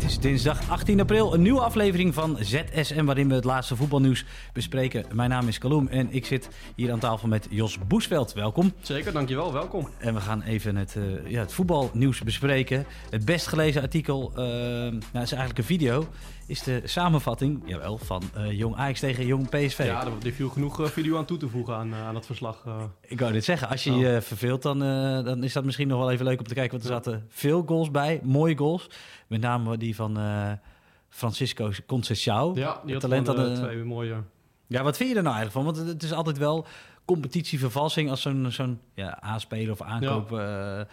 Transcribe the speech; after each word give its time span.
Het 0.00 0.10
is 0.10 0.18
dinsdag 0.18 0.70
18 0.70 1.00
april, 1.00 1.34
een 1.34 1.42
nieuwe 1.42 1.60
aflevering 1.60 2.14
van 2.14 2.36
ZSM 2.40 3.04
waarin 3.04 3.28
we 3.28 3.34
het 3.34 3.44
laatste 3.44 3.76
voetbalnieuws 3.76 4.24
bespreken. 4.52 5.04
Mijn 5.12 5.30
naam 5.30 5.48
is 5.48 5.58
Kaloem 5.58 5.88
en 5.88 6.12
ik 6.12 6.26
zit 6.26 6.48
hier 6.74 6.92
aan 6.92 6.98
tafel 6.98 7.28
met 7.28 7.46
Jos 7.50 7.78
Boesveld. 7.86 8.32
Welkom. 8.32 8.72
Zeker, 8.80 9.12
dankjewel. 9.12 9.52
Welkom. 9.52 9.88
En 9.98 10.14
we 10.14 10.20
gaan 10.20 10.42
even 10.42 10.76
het, 10.76 10.94
uh, 10.98 11.30
ja, 11.30 11.40
het 11.40 11.52
voetbalnieuws 11.52 12.22
bespreken. 12.22 12.86
Het 13.10 13.24
best 13.24 13.46
gelezen 13.46 13.82
artikel, 13.82 14.30
uh, 14.30 14.36
nou, 14.36 15.00
is 15.12 15.32
eigenlijk 15.32 15.58
een 15.58 15.64
video, 15.64 16.08
is 16.50 16.62
de 16.62 16.80
samenvatting 16.84 17.62
jawel, 17.64 17.98
van 17.98 18.22
uh, 18.36 18.52
Jong 18.52 18.76
Ajax 18.76 19.00
tegen 19.00 19.26
Jong 19.26 19.48
PSV. 19.48 19.84
Ja, 19.84 20.06
er 20.24 20.32
viel 20.32 20.48
genoeg 20.48 20.90
video 20.92 21.16
aan 21.16 21.24
toe 21.24 21.36
te 21.36 21.48
voegen 21.48 21.74
aan, 21.74 21.94
aan 21.94 22.14
het 22.14 22.26
verslag. 22.26 22.64
Ik 23.00 23.20
wou 23.20 23.32
dit 23.32 23.44
zeggen, 23.44 23.68
als 23.68 23.84
je 23.84 23.92
je 23.92 24.16
oh. 24.16 24.22
verveelt, 24.22 24.62
dan, 24.62 24.78
dan 25.24 25.44
is 25.44 25.52
dat 25.52 25.64
misschien 25.64 25.88
nog 25.88 25.98
wel 25.98 26.10
even 26.10 26.24
leuk 26.24 26.38
om 26.38 26.46
te 26.46 26.54
kijken. 26.54 26.78
Want 26.78 26.90
er 26.90 26.96
zaten 26.96 27.26
veel 27.28 27.62
goals 27.66 27.90
bij, 27.90 28.20
mooie 28.22 28.56
goals. 28.56 28.90
Met 29.26 29.40
name 29.40 29.76
die 29.76 29.94
van 29.94 30.18
Francisco 31.08 31.70
Conceição. 31.86 32.54
Ja, 32.54 32.80
die 32.84 32.92
had 32.92 33.00
talent 33.00 33.28
aan 33.28 33.36
de 33.36 33.52
twee 33.52 33.84
mooie... 33.84 34.22
Ja, 34.66 34.82
wat 34.82 34.96
vind 34.96 35.10
je 35.10 35.16
er 35.16 35.22
nou 35.22 35.34
eigenlijk 35.36 35.66
van? 35.66 35.74
Want 35.74 35.88
het 35.88 36.02
is 36.02 36.12
altijd 36.12 36.38
wel 36.38 36.66
competitievervalsing 37.04 38.10
als 38.10 38.22
zo'n 38.22 38.46
zo'n 38.50 38.80
ja, 38.94 39.20
aanspeler 39.20 39.70
of 39.70 39.82
aankoop 39.82 40.30
ja. 40.30 40.78
uh, 40.78 40.84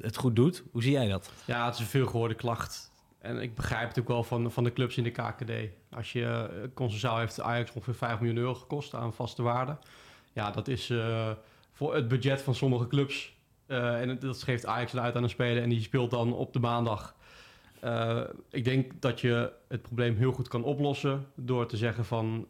het 0.00 0.16
goed 0.16 0.36
doet. 0.36 0.62
Hoe 0.70 0.82
zie 0.82 0.92
jij 0.92 1.08
dat? 1.08 1.30
Ja, 1.44 1.64
het 1.64 1.74
is 1.74 1.80
een 1.80 1.86
veel 1.86 2.06
gehoorde 2.06 2.34
klacht. 2.34 2.91
En 3.22 3.38
ik 3.38 3.54
begrijp 3.54 3.88
het 3.88 3.98
ook 3.98 4.08
wel 4.08 4.24
van, 4.24 4.52
van 4.52 4.64
de 4.64 4.72
clubs 4.72 4.96
in 4.96 5.04
de 5.04 5.10
KKD. 5.10 5.50
Als 5.90 6.12
je 6.12 6.48
uh, 7.00 7.18
heeft 7.18 7.40
Ajax 7.40 7.72
ongeveer 7.72 7.94
5 7.94 8.18
miljoen 8.18 8.38
euro 8.38 8.54
gekost 8.54 8.94
aan 8.94 9.12
vaste 9.12 9.42
waarde. 9.42 9.76
Ja, 10.32 10.50
dat 10.50 10.68
is 10.68 10.88
uh, 10.88 11.30
voor 11.72 11.94
het 11.94 12.08
budget 12.08 12.42
van 12.42 12.54
sommige 12.54 12.86
clubs. 12.86 13.36
Uh, 13.66 14.00
en 14.00 14.18
dat 14.18 14.42
geeft 14.42 14.66
Ajax 14.66 14.96
uit 14.96 15.16
aan 15.16 15.22
een 15.22 15.28
speler 15.28 15.62
en 15.62 15.68
die 15.68 15.80
speelt 15.80 16.10
dan 16.10 16.34
op 16.34 16.52
de 16.52 16.58
maandag. 16.58 17.14
Ik 18.50 18.64
denk 18.64 18.92
dat 19.00 19.20
je 19.20 19.52
het 19.68 19.82
probleem 19.82 20.16
heel 20.16 20.32
goed 20.32 20.48
kan 20.48 20.64
oplossen 20.64 21.26
door 21.34 21.66
te 21.66 21.76
zeggen 21.76 22.04
van 22.04 22.46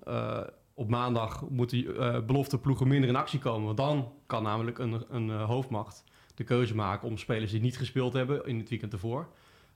op 0.75 0.89
maandag 0.89 1.48
moeten 1.48 1.79
uh, 1.79 2.20
belofte 2.20 2.59
ploegen 2.59 2.89
minder 2.89 3.09
in 3.09 3.17
actie 3.17 3.39
komen. 3.39 3.64
Want 3.64 3.77
dan 3.77 4.12
kan 4.27 4.42
namelijk 4.42 4.79
een, 4.79 5.05
een 5.09 5.31
hoofdmacht 5.31 6.05
de 6.34 6.45
keuze 6.45 6.75
maken 6.75 7.09
om 7.09 7.19
spelers 7.19 7.51
die 7.51 7.61
niet 7.61 7.77
gespeeld 7.77 8.12
hebben 8.12 8.47
in 8.47 8.59
het 8.59 8.69
weekend 8.69 8.92
ervoor. 8.92 9.29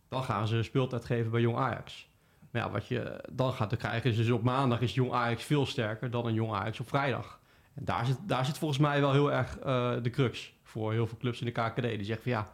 Dan 0.08 0.24
gaan 0.24 0.48
ze 0.48 0.62
speeltijd 0.62 1.04
geven 1.04 1.30
bij 1.30 1.40
Jong 1.40 1.56
Ajax. 1.56 2.08
Maar 2.50 2.62
ja, 2.62 2.70
wat 2.70 2.88
je 2.88 3.24
dan 3.32 3.52
gaat 3.52 3.76
krijgen 3.76 4.10
is 4.10 4.16
dus 4.16 4.30
op 4.30 4.42
maandag 4.42 4.80
is 4.80 4.94
Jong 4.94 5.12
Ajax 5.12 5.44
veel 5.44 5.66
sterker 5.66 6.10
dan 6.10 6.26
een 6.26 6.34
Jong 6.34 6.52
Ajax 6.52 6.80
op 6.80 6.88
vrijdag. 6.88 7.40
En 7.74 7.84
daar 7.84 8.06
zit, 8.06 8.18
daar 8.26 8.44
zit 8.44 8.58
volgens 8.58 8.80
mij 8.80 9.00
wel 9.00 9.12
heel 9.12 9.32
erg 9.32 9.58
uh, 9.58 9.92
de 10.02 10.10
crux 10.10 10.52
voor 10.62 10.92
heel 10.92 11.06
veel 11.06 11.18
clubs 11.18 11.40
in 11.40 11.46
de 11.46 11.52
KKD. 11.52 11.82
Die 11.82 12.04
zeggen 12.04 12.22
van 12.22 12.32
ja, 12.32 12.50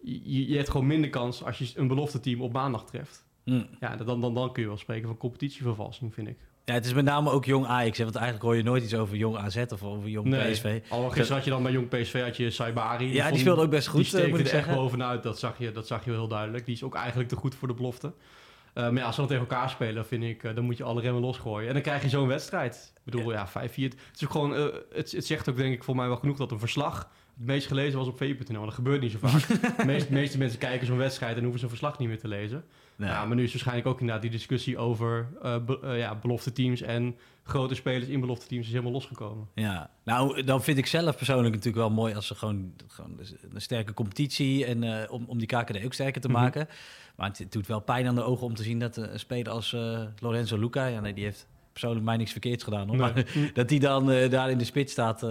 je, 0.00 0.48
je 0.48 0.56
hebt 0.56 0.70
gewoon 0.70 0.86
minder 0.86 1.10
kans 1.10 1.44
als 1.44 1.58
je 1.58 1.72
een 1.74 1.88
belofte 1.88 2.20
team 2.20 2.40
op 2.40 2.52
maandag 2.52 2.86
treft. 2.86 3.24
Mm. 3.44 3.66
Ja, 3.80 3.96
dan, 3.96 4.20
dan, 4.20 4.34
dan 4.34 4.52
kun 4.52 4.62
je 4.62 4.68
wel 4.68 4.78
spreken 4.78 5.08
van 5.08 5.16
competitievervalsing, 5.16 6.14
vind 6.14 6.28
ik. 6.28 6.38
Ja, 6.66 6.74
het 6.74 6.84
is 6.84 6.92
met 6.92 7.04
name 7.04 7.30
ook 7.30 7.44
jong 7.44 7.66
Ajax. 7.66 7.98
Hè, 7.98 8.04
want 8.04 8.16
eigenlijk 8.16 8.44
hoor 8.44 8.56
je 8.56 8.62
nooit 8.62 8.82
iets 8.82 8.94
over 8.94 9.16
jong 9.16 9.36
AZ 9.36 9.56
of 9.56 9.82
over 9.82 10.08
jong 10.08 10.26
nee. 10.26 10.52
PSV. 10.52 10.80
Al 10.88 11.04
gisteren 11.04 11.34
had 11.34 11.44
je 11.44 11.50
dan 11.50 11.62
bij 11.62 11.72
jong 11.72 11.88
PSV 11.88 12.22
had 12.22 12.36
je 12.36 12.50
Saibari. 12.50 13.12
Ja, 13.12 13.30
die 13.30 13.38
speelde 13.38 13.62
ook 13.62 13.70
best 13.70 13.86
goed, 13.88 14.10
die 14.10 14.24
uh, 14.24 14.30
moet 14.30 14.40
ik 14.40 14.46
zeggen. 14.46 14.74
bovenuit, 14.74 15.22
dat 15.22 15.38
zag, 15.38 15.58
je, 15.58 15.72
dat 15.72 15.86
zag 15.86 16.04
je 16.04 16.10
wel 16.10 16.18
heel 16.18 16.28
duidelijk. 16.28 16.64
Die 16.64 16.74
is 16.74 16.82
ook 16.82 16.94
eigenlijk 16.94 17.28
te 17.28 17.36
goed 17.36 17.54
voor 17.54 17.68
de 17.68 17.74
belofte. 17.74 18.06
Uh, 18.06 18.84
maar 18.84 18.94
ja, 18.94 19.04
als 19.04 19.16
we 19.16 19.20
dan 19.20 19.30
tegen 19.30 19.48
elkaar 19.48 19.70
spelen, 19.70 20.06
vind 20.06 20.22
ik, 20.22 20.42
uh, 20.42 20.54
dan 20.54 20.64
moet 20.64 20.76
je 20.76 20.84
alle 20.84 21.00
remmen 21.00 21.22
losgooien. 21.22 21.68
En 21.68 21.74
dan 21.74 21.82
krijg 21.82 22.02
je 22.02 22.08
zo'n 22.08 22.28
wedstrijd. 22.28 22.92
Ik 22.94 23.00
bedoel, 23.04 23.32
ja, 23.32 23.48
5-4. 23.48 23.52
Het, 23.52 23.96
is 24.14 24.24
ook 24.24 24.30
gewoon, 24.30 24.52
het, 24.92 25.12
het 25.12 25.26
zegt 25.26 25.48
ook 25.48 25.56
denk 25.56 25.74
ik 25.74 25.84
voor 25.84 25.96
mij 25.96 26.06
wel 26.06 26.16
genoeg 26.16 26.36
dat 26.36 26.50
een 26.50 26.58
verslag 26.58 27.08
het 27.38 27.46
meest 27.46 27.66
gelezen 27.66 27.98
was 27.98 28.08
op 28.08 28.16
v.nl. 28.16 28.64
Dat 28.64 28.74
gebeurt 28.74 29.00
niet 29.00 29.12
zo 29.12 29.18
vaak. 29.18 29.46
de, 29.76 29.84
meeste, 29.84 30.12
meeste 30.12 30.38
mensen 30.38 30.58
kijken 30.58 30.86
zo'n 30.86 30.96
wedstrijd 30.96 31.36
en 31.36 31.42
hoeven 31.42 31.60
zo'n 31.60 31.68
verslag 31.68 31.98
niet 31.98 32.08
meer 32.08 32.18
te 32.18 32.28
lezen. 32.28 32.64
Ja. 32.96 33.24
maar 33.24 33.36
nu 33.36 33.42
is 33.42 33.50
waarschijnlijk 33.50 33.86
ook 33.86 34.00
inderdaad 34.00 34.22
die 34.22 34.30
discussie 34.30 34.78
over 34.78 35.28
uh, 35.42 35.64
be, 35.64 35.80
uh, 35.84 35.98
ja, 35.98 36.14
belofte 36.14 36.52
teams 36.52 36.80
en 36.80 37.16
grote 37.42 37.74
spelers 37.74 38.08
in 38.08 38.20
belofte 38.20 38.46
teams 38.46 38.66
is 38.66 38.70
helemaal 38.70 38.92
losgekomen. 38.92 39.48
Ja, 39.54 39.90
nou 40.04 40.42
dan 40.42 40.62
vind 40.62 40.78
ik 40.78 40.86
zelf 40.86 41.16
persoonlijk 41.16 41.54
natuurlijk 41.54 41.76
wel 41.76 41.90
mooi 41.90 42.14
als 42.14 42.26
ze 42.26 42.34
gewoon, 42.34 42.72
gewoon 42.86 43.20
een 43.52 43.60
sterke 43.60 43.94
competitie 43.94 44.64
en 44.64 44.82
uh, 44.82 45.02
om, 45.08 45.24
om 45.26 45.38
die 45.38 45.46
KKD 45.46 45.84
ook 45.84 45.92
sterker 45.92 46.20
te 46.20 46.28
mm 46.28 46.34
-hmm. 46.34 46.42
maken. 46.42 46.68
Maar 47.16 47.28
het, 47.28 47.38
het, 47.38 47.52
doet 47.52 47.66
wel 47.66 47.80
pijn 47.80 48.06
aan 48.06 48.14
de 48.14 48.22
ogen 48.22 48.46
om 48.46 48.54
te 48.54 48.62
zien 48.62 48.78
dat 48.78 48.96
een 48.96 49.18
speler 49.18 49.52
als 49.52 49.76
Lorenzo 50.18 50.58
Luca, 50.58 50.86
ja 50.86 51.00
nee, 51.00 51.14
die 51.14 51.24
heeft 51.24 51.46
persoonlijk 51.72 52.04
mij 52.04 52.16
niks 52.16 52.32
verkeerds 52.32 52.64
gedaan. 52.64 52.88
Hoor. 52.88 52.96
Nee. 52.96 53.12
Maar 53.12 53.24
dat 53.54 53.70
hij 53.70 53.78
dan 53.78 54.06
daar 54.30 54.50
in 54.50 54.58
de 54.58 54.64
spits 54.64 54.92
staat, 54.92 55.22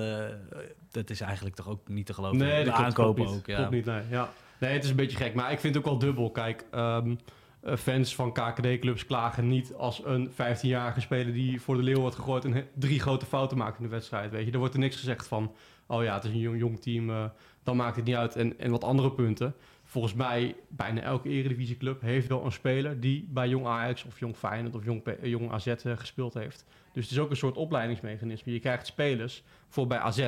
dat 0.96 1.10
is 1.10 1.22
eigenlijk 1.22 1.56
toch 1.56 1.70
ook 1.70 1.88
niet 1.88 2.06
te 2.06 2.14
geloven. 2.14 2.38
Nee, 2.38 2.64
de 2.64 2.72
aankopen 2.72 3.28
ook. 3.28 3.46
Ja. 3.46 3.70
niet, 3.70 3.86
nee. 3.86 4.02
Ja. 4.10 4.30
nee, 4.60 4.74
het 4.74 4.84
is 4.84 4.90
een 4.90 4.96
beetje 4.96 5.18
gek. 5.18 5.34
Maar 5.34 5.52
ik 5.52 5.60
vind 5.60 5.76
het 5.76 5.84
ook 5.84 5.90
wel 5.90 6.00
dubbel. 6.00 6.32
Kijk, 6.32 6.66
um, 6.76 7.20
fans 7.78 8.16
van 8.16 8.34
KKD-clubs 8.34 9.06
klagen 9.06 9.48
niet 9.48 9.74
als 9.74 10.06
een 10.06 10.32
15-jarige 10.32 11.02
speler 11.02 11.34
die 11.34 11.62
voor 11.62 11.76
de 11.76 11.84
leeuw 11.84 12.00
wordt 12.00 12.16
gegooid 12.16 12.46
en 12.46 12.68
drie 12.74 13.00
grote 13.00 13.26
fouten 13.26 13.58
maakt 13.58 13.78
in 13.78 13.84
de 13.84 13.90
wedstrijd. 13.90 14.32
Weet 14.32 14.46
je, 14.46 14.52
er 14.52 14.58
wordt 14.60 14.74
er 14.74 14.80
niks 14.80 14.96
gezegd 14.96 15.28
van, 15.28 15.52
oh 15.88 16.04
ja, 16.04 16.14
het 16.14 16.24
is 16.24 16.32
een 16.32 16.40
jong, 16.40 16.60
jong 16.60 16.82
team, 16.82 17.10
uh, 17.10 17.26
dan 17.64 17.76
maakt 17.76 17.96
het 17.96 18.06
niet 18.06 18.16
uit. 18.16 18.36
En, 18.36 18.60
en 18.60 18.72
wat 18.72 18.84
andere 18.84 19.12
punten 19.12 19.56
volgens 19.86 20.14
mij 20.14 20.56
bijna 20.70 21.02
elke 21.02 21.30
eredivisieclub 21.30 22.02
heeft 22.02 22.28
wel 22.28 22.46
een 22.46 22.52
speler 22.52 23.00
die 23.00 23.28
bij 23.30 23.48
Jong 23.48 23.66
Ajax 23.66 24.04
of 24.04 24.20
Jong 24.20 24.36
Feyenoord 24.36 24.76
of 24.76 24.84
Jong, 24.86 25.04
P 25.04 25.10
Jong 25.22 25.52
AZ 25.52 25.68
uh, 25.68 25.98
gespeeld 25.98 26.34
heeft. 26.34 26.66
Dus 26.92 27.04
het 27.04 27.12
is 27.12 27.20
ook 27.20 27.30
een 27.30 27.36
soort 27.36 27.58
opleidingsmechanisme. 27.58 28.52
Je 28.52 28.60
krijgt 28.60 28.86
spelers, 28.86 29.44
voor 29.68 29.88
bij 29.88 29.98
AZ 29.98 30.28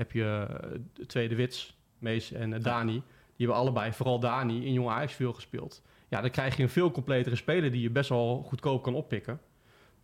heb 0.00 0.12
je 0.12 0.46
uh, 0.50 1.06
Tweede 1.06 1.34
Wits, 1.34 1.76
Mees 1.98 2.32
en 2.32 2.52
uh, 2.52 2.60
Dani. 2.60 2.92
Die 2.92 3.46
hebben 3.46 3.56
allebei, 3.56 3.92
vooral 3.92 4.20
Dani, 4.20 4.66
in 4.66 4.72
Jong 4.72 4.88
Ajax 4.88 5.12
veel 5.12 5.32
gespeeld. 5.32 5.82
Ja, 6.08 6.20
dan 6.20 6.30
krijg 6.30 6.56
je 6.56 6.62
een 6.62 6.68
veel 6.68 6.90
completere 6.90 7.36
speler 7.36 7.70
die 7.70 7.82
je 7.82 7.90
best 7.90 8.08
wel 8.08 8.42
goedkoop 8.42 8.82
kan 8.82 8.94
oppikken. 8.94 9.40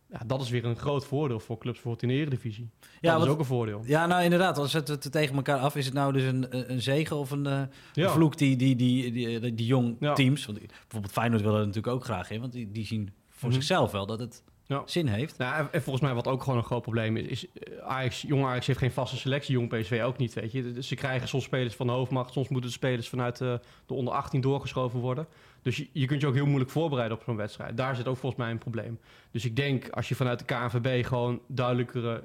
Ja, 0.09 0.19
dat 0.25 0.41
is 0.41 0.49
weer 0.49 0.65
een 0.65 0.75
groot 0.75 1.05
voordeel 1.05 1.39
voor 1.39 1.57
clubs 1.57 1.81
bijvoorbeeld 1.81 2.03
in 2.03 2.17
de 2.17 2.23
Eredivisie. 2.23 2.69
Ja, 2.79 2.87
dat 3.01 3.13
wat, 3.13 3.27
is 3.27 3.33
ook 3.33 3.39
een 3.39 3.45
voordeel. 3.45 3.81
Ja, 3.85 4.05
nou 4.05 4.23
inderdaad. 4.23 4.57
Als 4.57 4.73
het, 4.73 4.87
het 4.87 5.11
tegen 5.11 5.35
elkaar 5.35 5.59
af 5.59 5.75
is 5.75 5.85
het 5.85 5.93
nou 5.93 6.13
dus 6.13 6.23
een, 6.23 6.71
een 6.71 6.81
zegen 6.81 7.15
of 7.15 7.31
een, 7.31 7.69
ja. 7.93 8.09
vloek 8.09 8.37
die, 8.37 8.55
die, 8.55 8.75
die, 8.75 9.11
die, 9.11 9.39
die, 9.39 9.53
die 9.53 9.65
jong 9.65 9.95
ja. 9.99 10.13
teams... 10.13 10.45
Want 10.45 10.59
bijvoorbeeld 10.59 11.13
Feyenoord 11.13 11.41
wil 11.41 11.53
er 11.53 11.59
natuurlijk 11.59 11.87
ook 11.87 12.03
graag 12.03 12.31
in, 12.31 12.39
want 12.39 12.51
die, 12.51 12.71
die 12.71 12.85
zien 12.85 13.09
voor 13.29 13.49
mm 13.49 13.53
-hmm. 13.55 13.61
zichzelf 13.61 13.91
wel 13.91 14.05
dat 14.05 14.19
het 14.19 14.43
ja. 14.67 14.81
zin 14.85 15.07
heeft. 15.07 15.37
Nou, 15.37 15.67
en 15.71 15.81
volgens 15.81 16.05
mij 16.05 16.13
wat 16.13 16.27
ook 16.27 16.43
gewoon 16.43 16.57
een 16.57 16.65
groot 16.65 16.81
probleem 16.81 17.17
is, 17.17 17.27
is 17.27 17.45
Ajax, 17.83 18.21
jong 18.21 18.45
Ajax 18.45 18.67
heeft 18.67 18.79
geen 18.79 18.91
vaste 18.91 19.17
selectie, 19.17 19.53
jong 19.53 19.69
PSV 19.69 20.01
ook 20.03 20.17
niet, 20.17 20.33
weet 20.33 20.51
je. 20.51 20.83
Ze 20.83 20.95
krijgen 20.95 21.27
soms 21.27 21.43
spelers 21.43 21.75
van 21.75 21.87
de 21.87 21.93
hoofdmacht, 21.93 22.33
soms 22.33 22.49
moeten 22.49 22.69
de 22.69 22.75
spelers 22.75 23.09
vanuit 23.09 23.37
de, 23.37 23.59
de 23.85 23.93
onder 23.93 24.13
18 24.13 24.41
doorgeschoven 24.41 24.99
worden. 24.99 25.27
Dus 25.61 25.77
je, 25.77 25.87
je 25.91 26.05
kunt 26.05 26.21
je 26.21 26.27
ook 26.27 26.33
heel 26.33 26.45
moeilijk 26.45 26.71
voorbereiden 26.71 27.17
op 27.17 27.23
zo'n 27.23 27.35
wedstrijd. 27.35 27.77
Daar 27.77 27.95
zit 27.95 28.07
ook 28.07 28.17
volgens 28.17 28.41
mij 28.41 28.51
een 28.51 28.57
probleem. 28.57 28.99
Dus 29.31 29.45
ik 29.45 29.55
denk, 29.55 29.89
als 29.89 30.09
je 30.09 30.15
vanuit 30.15 30.39
de 30.39 30.45
KNVB 30.45 31.05
gewoon 31.05 31.41
duidelijkere 31.47 32.23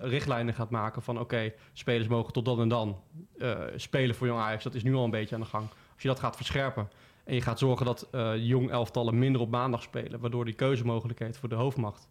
uh, 0.00 0.08
richtlijnen 0.10 0.54
gaat 0.54 0.70
maken 0.70 1.02
van 1.02 1.14
oké, 1.14 1.24
okay, 1.24 1.54
spelers 1.72 2.08
mogen 2.08 2.32
tot 2.32 2.44
dan 2.44 2.60
en 2.60 2.68
dan 2.68 3.00
uh, 3.36 3.58
spelen 3.76 4.14
voor 4.14 4.26
jong 4.26 4.40
Ajax, 4.40 4.64
dat 4.64 4.74
is 4.74 4.82
nu 4.82 4.94
al 4.94 5.04
een 5.04 5.10
beetje 5.10 5.34
aan 5.34 5.40
de 5.40 5.46
gang. 5.46 5.68
Als 5.92 6.02
je 6.02 6.08
dat 6.08 6.20
gaat 6.20 6.36
verscherpen, 6.36 6.88
en 7.30 7.36
je 7.36 7.42
gaat 7.42 7.58
zorgen 7.58 7.86
dat 7.86 8.08
uh, 8.12 8.36
jong 8.36 8.70
elftallen 8.70 9.18
minder 9.18 9.40
op 9.40 9.50
maandag 9.50 9.82
spelen, 9.82 10.20
waardoor 10.20 10.44
die 10.44 10.54
keuzemogelijkheid 10.54 11.38
voor 11.38 11.48
de 11.48 11.54
hoofdmacht 11.54 12.08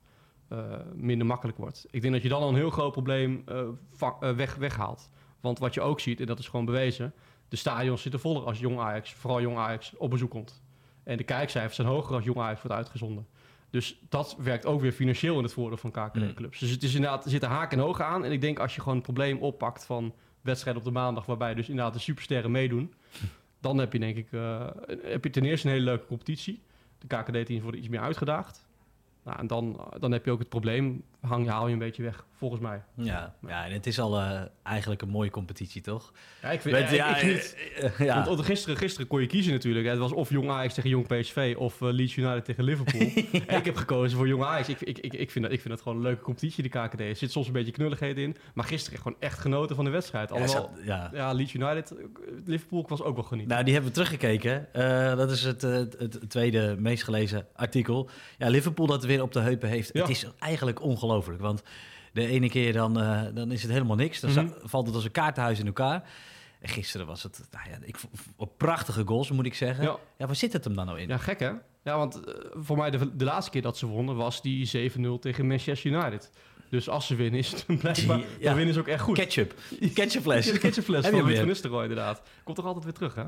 uh, 0.50 0.59
minder 0.94 1.28
makkelijk 1.28 1.57
wordt. 1.57 1.85
Ik 1.91 2.02
denk 2.02 2.13
dat 2.13 2.24
je 2.24 2.30
dan 2.30 2.41
al 2.41 2.50
een 2.50 2.56
heel 2.56 2.69
groot 2.69 2.91
probleem 2.91 3.44
uh, 3.50 4.31
weg, 4.35 4.56
weghaalt. 4.56 5.09
Want 5.40 5.59
wat 5.59 5.74
je 5.74 5.81
ook 5.81 6.00
ziet, 6.00 6.19
en 6.19 6.25
dat 6.25 6.40
is 6.40 6.47
gewoon 6.47 6.66
bewezen, 6.66 7.13
de 7.50 7.56
stadions 7.56 8.02
zitten 8.02 8.19
voller 8.19 8.44
als 8.44 8.59
jong 8.59 8.80
Ajax, 8.80 9.13
vooral 9.13 9.41
jong 9.41 9.57
Ajax, 9.57 9.94
op 9.97 10.09
bezoek 10.09 10.30
komt. 10.30 10.62
En 11.03 11.18
de 11.18 11.24
kijkcijfers 11.24 11.75
zijn 11.75 11.88
hoger 11.88 12.16
als 12.16 12.24
jong 12.24 12.40
Ajax 12.40 12.62
wordt 12.62 12.78
uitgezonden. 12.78 13.28
Dus 13.69 14.00
dat 14.09 14.36
werkt 14.40 14.66
ook 14.66 14.81
weer 14.81 14.91
financieel 14.91 15.38
in 15.38 15.44
het 15.44 15.53
voordeel 15.53 15.78
van 15.78 15.91
KKD-clubs. 15.91 16.59
Mm. 16.59 16.68
Dus 16.68 16.69
het 16.69 16.84
is 16.84 16.96
inderdaad, 16.96 17.24
er 17.24 17.31
zitten 17.31 17.50
haken 17.50 17.78
en 17.78 17.84
ogen 17.84 18.06
aan. 18.06 18.25
En 18.25 18.31
ik 18.31 18.41
denk 18.41 18.59
als 18.59 18.75
je 18.75 18.81
gewoon 18.81 18.96
het 18.96 19.06
probleem 19.06 19.38
oppakt 19.38 19.86
van 19.86 20.13
wedstrijd 20.41 20.78
op 20.78 20.84
de 20.84 20.91
maandag, 20.91 21.25
waarbij 21.25 21.54
dus 21.54 21.69
inderdaad 21.69 21.94
de 21.94 22.00
supersterren 22.00 22.51
meedoen 22.51 22.94
dan 23.60 23.78
heb 23.78 23.94
je 23.94 24.00
denk 24.00 24.18
ik 24.18 24.32
uh, 24.32 24.68
heb 25.02 25.24
je 25.24 25.30
ten 25.30 25.46
eerste 25.46 25.68
een 25.68 25.74
hele 25.74 25.86
leuke 25.86 26.06
competitie. 26.06 26.62
De 26.98 27.08
KKD-teams 27.08 27.62
worden 27.62 27.80
iets 27.80 27.90
meer 27.90 28.00
uitgedaagd. 28.00 28.68
Nou, 29.24 29.40
en 29.40 29.48
dan, 29.48 29.80
dan 30.00 30.12
heb 30.12 30.26
je 30.26 30.32
ook 30.32 30.40
het 30.40 30.50
probleem, 30.50 31.04
hang, 31.21 31.48
haal 31.48 31.68
je 31.68 31.74
een 31.74 31.80
beetje 31.80 32.04
weg, 32.04 32.25
volgens 32.33 32.62
mij. 32.62 32.81
Ja, 32.95 33.36
ja 33.48 33.66
en 33.66 33.71
het 33.71 33.88
is 33.88 34.00
al 34.00 34.19
uh, 34.19 34.42
eigenlijk 34.63 35.01
een 35.01 35.10
mooie 35.10 35.30
competitie, 35.30 35.81
toch? 35.81 36.13
Ja, 36.42 36.51
ik 36.51 36.62
vind 36.62 36.75
Met, 36.75 36.89
ja, 36.89 37.18
ik, 37.18 37.21
ik 37.21 38.00
uh, 38.00 38.07
ja. 38.07 38.25
Want 38.25 38.42
gisteren, 38.42 38.77
gisteren 38.77 39.07
kon 39.07 39.21
je 39.21 39.27
kiezen 39.27 39.54
natuurlijk. 39.54 39.88
Het 39.88 39.98
was 39.98 40.12
of 40.12 40.30
Jong 40.30 40.50
Ajax 40.50 40.74
tegen 40.74 40.89
Jong 40.89 41.07
PSV 41.07 41.56
of 41.57 41.81
uh, 41.81 41.92
Leeds 41.92 42.16
United 42.16 42.45
tegen 42.45 42.63
Liverpool. 42.63 43.01
ja. 43.31 43.45
En 43.45 43.57
ik 43.57 43.66
heb 43.66 43.75
gekozen 43.75 44.18
voor 44.18 44.27
Jong 44.27 44.44
Ajax. 44.44 44.69
Ik, 44.69 44.81
ik, 44.81 44.98
ik, 44.98 45.13
ik, 45.13 45.31
vind 45.31 45.45
dat, 45.45 45.54
ik 45.54 45.62
vind 45.62 45.74
dat 45.74 45.81
gewoon 45.81 45.98
een 45.98 46.04
leuke 46.04 46.21
competitie, 46.21 46.63
de 46.63 46.69
KKD. 46.69 47.00
Er 47.00 47.16
zit 47.16 47.31
soms 47.31 47.48
een 47.48 47.54
beetje 47.54 47.72
knulligheid 47.72 48.18
in. 48.18 48.36
Maar 48.54 48.65
gisteren 48.65 49.00
gewoon 49.00 49.18
echt 49.19 49.39
genoten 49.39 49.75
van 49.75 49.86
de 49.86 49.92
wedstrijd. 49.92 50.31
Allemaal, 50.31 50.72
ja, 50.83 51.10
ja. 51.13 51.33
Leeds 51.33 51.54
United, 51.54 51.94
Liverpool 52.45 52.86
was 52.88 53.01
ook 53.01 53.15
wel 53.15 53.24
genieten. 53.24 53.51
Nou, 53.51 53.63
die 53.63 53.74
hebben 53.74 53.92
we 53.92 53.98
teruggekeken. 53.98 54.68
dat 55.18 55.31
is 55.31 55.44
het, 55.44 55.62
het, 55.62 55.95
het, 56.00 56.30
tweede 56.30 56.75
meest 56.80 57.04
gelezen 57.04 57.48
artikel. 57.56 58.10
Ja, 58.38 58.48
Liverpool 58.48 58.88
dat 58.88 59.06
weer 59.06 59.22
op 59.22 59.31
de 59.31 59.39
heupen 59.39 59.69
heeft. 59.69 59.89
Het 59.94 60.10
is 60.10 60.25
eigenlijk 60.39 60.81
ongelooflijk, 60.81 61.09
want... 61.38 61.64
De 62.14 62.28
ene 62.28 62.50
keer 62.50 62.74
dan, 62.74 63.02
uh, 63.02 63.22
dan 63.34 63.52
is 63.52 63.62
het 63.62 63.72
helemaal 63.72 63.96
niks. 63.96 64.20
Dan 64.20 64.30
mm 64.30 64.38
-hmm. 64.38 64.54
valt 64.64 64.86
het 64.86 64.96
als 64.96 65.04
een 65.04 65.12
kaartenhuis 65.12 65.60
in 65.60 65.66
elkaar. 65.66 66.04
En 66.60 66.70
gisteren 66.70 67.08
was 67.08 67.24
het, 67.24 67.48
nou 67.52 67.70
ja, 67.70 67.78
ik, 67.82 67.98
prachtige 68.58 69.06
goals 69.06 69.32
moet 69.32 69.46
ik 69.46 69.54
zeggen. 69.54 69.84
Ja. 69.84 69.98
Ja. 70.18 70.26
waar 70.26 70.36
zit 70.36 70.54
het 70.54 70.64
hem 70.64 70.76
dan 70.76 70.86
nou 70.86 71.00
in? 71.00 71.08
Ja, 71.08 71.18
gek 71.18 71.40
hè? 71.40 71.52
Ja, 71.84 71.98
want 71.98 72.24
eh, 72.24 72.34
voor 72.54 72.78
mij 72.78 72.90
de, 72.90 73.16
de 73.16 73.26
laatste 73.26 73.52
keer 73.52 73.62
dat 73.62 73.78
ze 73.78 73.86
wonnen 73.86 74.16
was 74.16 74.42
die 74.42 74.92
7-0 74.92 75.02
tegen 75.20 75.48
Manchester 75.48 75.92
United. 75.92 76.32
Dus 76.70 76.90
als 76.90 77.08
ze 77.08 77.16
winnen 77.16 77.40
is 77.40 77.52
het 77.52 77.66
blijkbaar, 77.80 78.18
Ja. 78.18 78.26
dan 78.40 78.56
winnen 78.56 78.74
ze 78.74 78.80
ook 78.80 78.88
echt 78.88 79.02
goed. 79.02 79.18
Ketchup. 79.18 79.54
Ketchupfles. 79.94 80.46
Ja, 80.46 80.52
de 80.52 80.60
ketchupfles 80.60 81.08
van 81.08 81.20
Ruud 81.20 81.38
van 81.38 81.48
Nistelrooy 81.48 81.82
inderdaad. 81.82 82.22
Komt 82.44 82.58
toch 82.58 82.66
altijd 82.66 82.84
weer 82.84 82.94
terug 82.94 83.16
hè? 83.16 83.24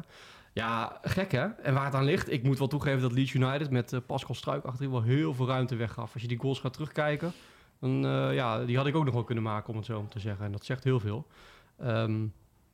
Ja, 0.53 0.99
gek 1.01 1.31
hè? 1.31 1.45
En 1.45 1.73
waar 1.73 1.85
het 1.85 1.93
aan 1.93 2.03
ligt, 2.03 2.31
ik 2.31 2.43
moet 2.43 2.57
wel 2.59 2.67
toegeven 2.67 3.01
dat 3.01 3.11
Leeds 3.11 3.33
United 3.33 3.69
met 3.69 3.93
eh, 3.93 3.99
Pascal 4.05 4.35
Struik 4.35 4.65
achterin 4.65 4.91
wel 4.91 5.01
heel 5.01 5.33
veel 5.33 5.47
ruimte 5.47 5.75
weggaf. 5.75 6.13
Als 6.13 6.21
je 6.21 6.27
die 6.27 6.39
goals 6.39 6.59
gaat 6.59 6.73
terugkijken, 6.73 7.33
dan 7.81 8.05
eh, 8.05 8.33
ja, 8.33 8.65
die 8.65 8.77
had 8.77 8.87
ik 8.87 8.95
ook 8.95 9.05
nog 9.05 9.13
wel 9.13 9.23
kunnen 9.23 9.43
maken 9.43 9.69
om 9.69 9.75
het 9.75 9.85
zo 9.85 10.05
te 10.09 10.19
zeggen. 10.19 10.45
En 10.45 10.51
dat 10.51 10.65
zegt 10.65 10.83
heel 10.83 10.99
veel. 10.99 11.27
Ehm, 11.77 12.21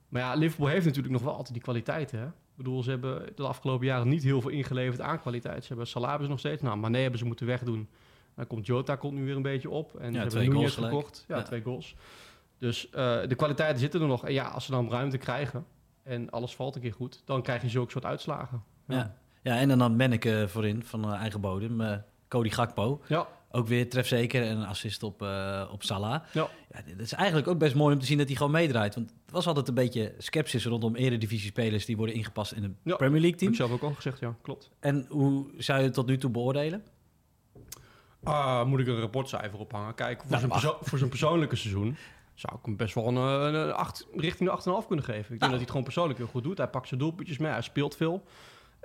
maar 0.09 0.21
ja, 0.21 0.33
Liverpool 0.33 0.67
heeft 0.67 0.85
natuurlijk 0.85 1.13
nog 1.13 1.23
wel 1.23 1.33
altijd 1.33 1.53
die 1.53 1.61
kwaliteiten 1.61 2.19
hè? 2.19 2.25
Ik 2.25 2.63
bedoel, 2.63 2.83
ze 2.83 2.89
hebben 2.89 3.29
de 3.35 3.43
afgelopen 3.43 3.85
jaren 3.85 4.07
niet 4.07 4.23
heel 4.23 4.41
veel 4.41 4.49
ingeleverd 4.49 5.01
aan 5.01 5.19
kwaliteit. 5.19 5.61
Ze 5.61 5.67
hebben 5.67 5.87
ze 5.87 6.27
nog 6.27 6.39
steeds. 6.39 6.61
Nou, 6.61 6.77
Mane 6.77 6.97
hebben 6.97 7.19
ze 7.19 7.25
moeten 7.25 7.45
wegdoen. 7.45 7.87
Dan 8.35 8.47
komt 8.47 8.65
Jota 8.65 8.95
komt 8.95 9.13
nu 9.13 9.25
weer 9.25 9.35
een 9.35 9.41
beetje 9.41 9.69
op. 9.69 9.95
En 9.95 10.13
ze 10.13 10.25
twee 10.27 10.43
hebben 10.43 10.59
Nunez 10.59 10.73
gekocht. 10.73 11.25
Ja, 11.27 11.37
Ja. 11.37 11.43
twee 11.43 11.61
goals. 11.61 11.95
Dus 12.57 12.89
eh, 12.89 13.19
de 13.27 13.35
kwaliteiten 13.35 13.79
zitten 13.79 14.01
er 14.01 14.07
nog. 14.07 14.25
En 14.25 14.33
ja, 14.33 14.47
als 14.47 14.65
ze 14.65 14.71
dan 14.71 14.89
ruimte 14.89 15.17
krijgen 15.17 15.65
en 16.03 16.29
alles 16.29 16.55
valt 16.55 16.75
een 16.75 16.81
keer 16.81 16.93
goed, 16.93 17.21
dan 17.25 17.41
krijg 17.41 17.61
je 17.61 17.69
zulke 17.69 17.91
soort 17.91 18.05
uitslagen. 18.05 18.63
Ja. 18.87 19.15
ja, 19.41 19.57
en 19.57 19.67
dan 19.67 19.79
ik 20.13 20.25
eh, 20.25 20.47
voorin 20.47 20.83
van 20.83 21.13
eh, 21.13 21.19
eigen 21.19 21.41
bodem. 21.41 22.03
Cody 22.27 22.49
Gakpo. 22.49 23.01
Ja. 23.07 23.27
Ook 23.57 23.67
weer 23.67 23.89
trefzeker 23.89 24.43
en 24.43 24.57
een 24.57 24.65
assist 24.65 25.03
op, 25.03 25.21
eh, 25.21 25.69
op 25.71 25.83
Salah. 25.83 26.23
Ja. 26.33 26.49
Ja, 26.71 26.81
dit 26.85 26.99
is 26.99 27.13
eigenlijk 27.13 27.47
ook 27.47 27.57
best 27.57 27.75
mooi 27.75 27.93
om 27.93 27.99
te 27.99 28.05
zien 28.05 28.17
dat 28.17 28.27
hij 28.27 28.35
gewoon 28.35 28.51
meedraait. 28.51 28.95
Want 28.95 29.09
het 29.09 29.31
was 29.31 29.47
altijd 29.47 29.67
een 29.67 29.73
beetje 29.73 30.13
sceptisch 30.17 30.65
rondom 30.65 30.95
eredivisie-spelers 30.95 31.85
die 31.85 31.97
worden 31.97 32.15
ingepast 32.15 32.51
in 32.51 32.63
een 32.63 32.77
Ja, 32.83 32.95
Premier 32.95 33.21
League 33.21 33.29
Heb 33.29 33.37
team. 33.39 33.51
ik 33.51 33.57
zelf 33.57 33.71
ook 33.71 33.81
al 33.81 33.93
gezegd, 33.93 34.19
ja, 34.19 34.35
klopt. 34.41 34.71
En 34.79 35.05
hoe 35.09 35.45
zou 35.57 35.79
je 35.79 35.85
het 35.85 35.93
tot 35.93 36.07
nu 36.07 36.17
toe 36.17 36.29
beoordelen? 36.31 36.83
Ah, 38.23 38.65
moet 38.65 38.79
ik 38.79 38.87
een 38.87 38.99
rapportcijfer 38.99 39.59
ophangen? 39.59 39.95
Kijk, 39.95 40.21
voor, 40.21 40.47
Nou, 40.47 40.59
zijn, 40.59 40.73
voor 40.81 40.97
zijn 40.97 41.09
persoonlijke 41.09 41.55
seizoen 41.55 41.97
zou 42.33 42.55
ik 42.59 42.65
hem 42.65 42.75
best 42.75 42.93
wel 42.93 43.07
een, 43.07 43.15
een, 43.15 43.53
een 43.53 43.73
acht, 43.73 44.07
richting 44.15 44.49
de 44.63 44.81
8,5 44.81 44.87
kunnen 44.87 45.05
geven. 45.05 45.21
Ik 45.23 45.27
denk 45.27 45.41
dat 45.41 45.49
hij 45.49 45.59
het 45.59 45.69
gewoon 45.69 45.83
persoonlijk 45.83 46.19
heel 46.19 46.27
goed 46.27 46.43
doet. 46.43 46.57
Hij 46.57 46.67
pakt 46.67 46.87
zijn 46.87 46.99
doelpuntjes 46.99 47.37
mee, 47.37 47.51
hij 47.51 47.61
speelt 47.61 47.95
veel. 47.95 48.23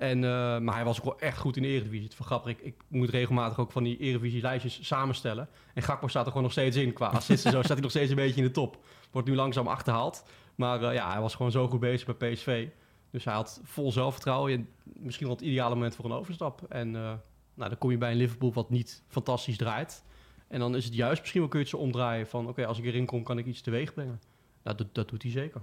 En, 0.02 0.24
eh, 0.24 0.58
maar 0.58 0.74
hij 0.74 0.84
was 0.84 0.98
ook 0.98 1.04
wel 1.04 1.20
echt 1.20 1.38
goed 1.38 1.56
in 1.56 1.62
de 1.62 1.68
Eredivisie. 1.68 2.02
Het 2.02 2.12
is 2.12 2.18
wel 2.18 2.26
grappig, 2.26 2.50
ik, 2.50 2.60
ik 2.60 2.74
moet 2.88 3.10
regelmatig 3.10 3.58
ook 3.58 3.72
van 3.72 3.82
die 3.82 3.98
Eredivisie-lijstjes 3.98 4.86
samenstellen. 4.86 5.48
En 5.74 5.82
Gakpo 5.82 6.08
staat 6.08 6.22
er 6.22 6.28
gewoon 6.28 6.42
nog 6.42 6.52
steeds 6.52 6.76
in 6.76 6.92
qua 6.92 7.06
assists 7.06 7.44
en 7.44 7.52
zo. 7.52 7.58
Staat 7.62 7.72
hij 7.72 7.80
nog 7.80 7.90
steeds 7.90 8.10
een 8.10 8.16
beetje 8.16 8.40
in 8.40 8.46
de 8.46 8.52
top. 8.52 8.78
Wordt 9.10 9.28
nu 9.28 9.34
langzaam 9.34 9.66
achterhaald. 9.66 10.24
Maar 10.54 10.82
eh, 10.82 10.94
ja, 10.94 11.12
hij 11.12 11.20
was 11.20 11.34
gewoon 11.34 11.50
zo 11.50 11.68
goed 11.68 11.80
bezig 11.80 12.16
bij 12.16 12.32
PSV. 12.32 12.68
Dus 13.10 13.24
hij 13.24 13.34
had 13.34 13.60
vol 13.64 13.92
zelfvertrouwen. 13.92 14.52
En 14.52 14.68
misschien 14.84 15.26
wel 15.26 15.36
het 15.36 15.44
ideale 15.44 15.74
moment 15.74 15.94
voor 15.94 16.04
een 16.04 16.12
overstap. 16.12 16.62
En 16.68 16.96
eh, 16.96 17.02
nou, 17.54 17.68
dan 17.68 17.78
kom 17.78 17.90
je 17.90 17.98
bij 17.98 18.10
een 18.10 18.16
Liverpool 18.16 18.52
wat 18.52 18.70
niet 18.70 19.02
fantastisch 19.08 19.56
draait. 19.56 20.04
En 20.48 20.58
dan 20.58 20.76
is 20.76 20.84
het 20.84 20.94
juist 20.94 21.20
misschien 21.20 21.40
wel 21.40 21.50
kun 21.50 21.58
je 21.58 21.64
het 21.64 21.74
zo 21.74 21.80
omdraaien 21.80 22.26
van... 22.26 22.48
oké, 22.48 22.66
als 22.66 22.78
ik 22.78 22.84
erin 22.84 23.06
kom, 23.06 23.22
kan 23.22 23.38
ik 23.38 23.46
iets 23.46 23.60
teweeg 23.60 23.94
brengen. 23.94 24.20
Nou, 24.62 24.76
dat, 24.76 24.94
dat 24.94 25.08
doet 25.08 25.22
hij 25.22 25.30
zeker. 25.30 25.60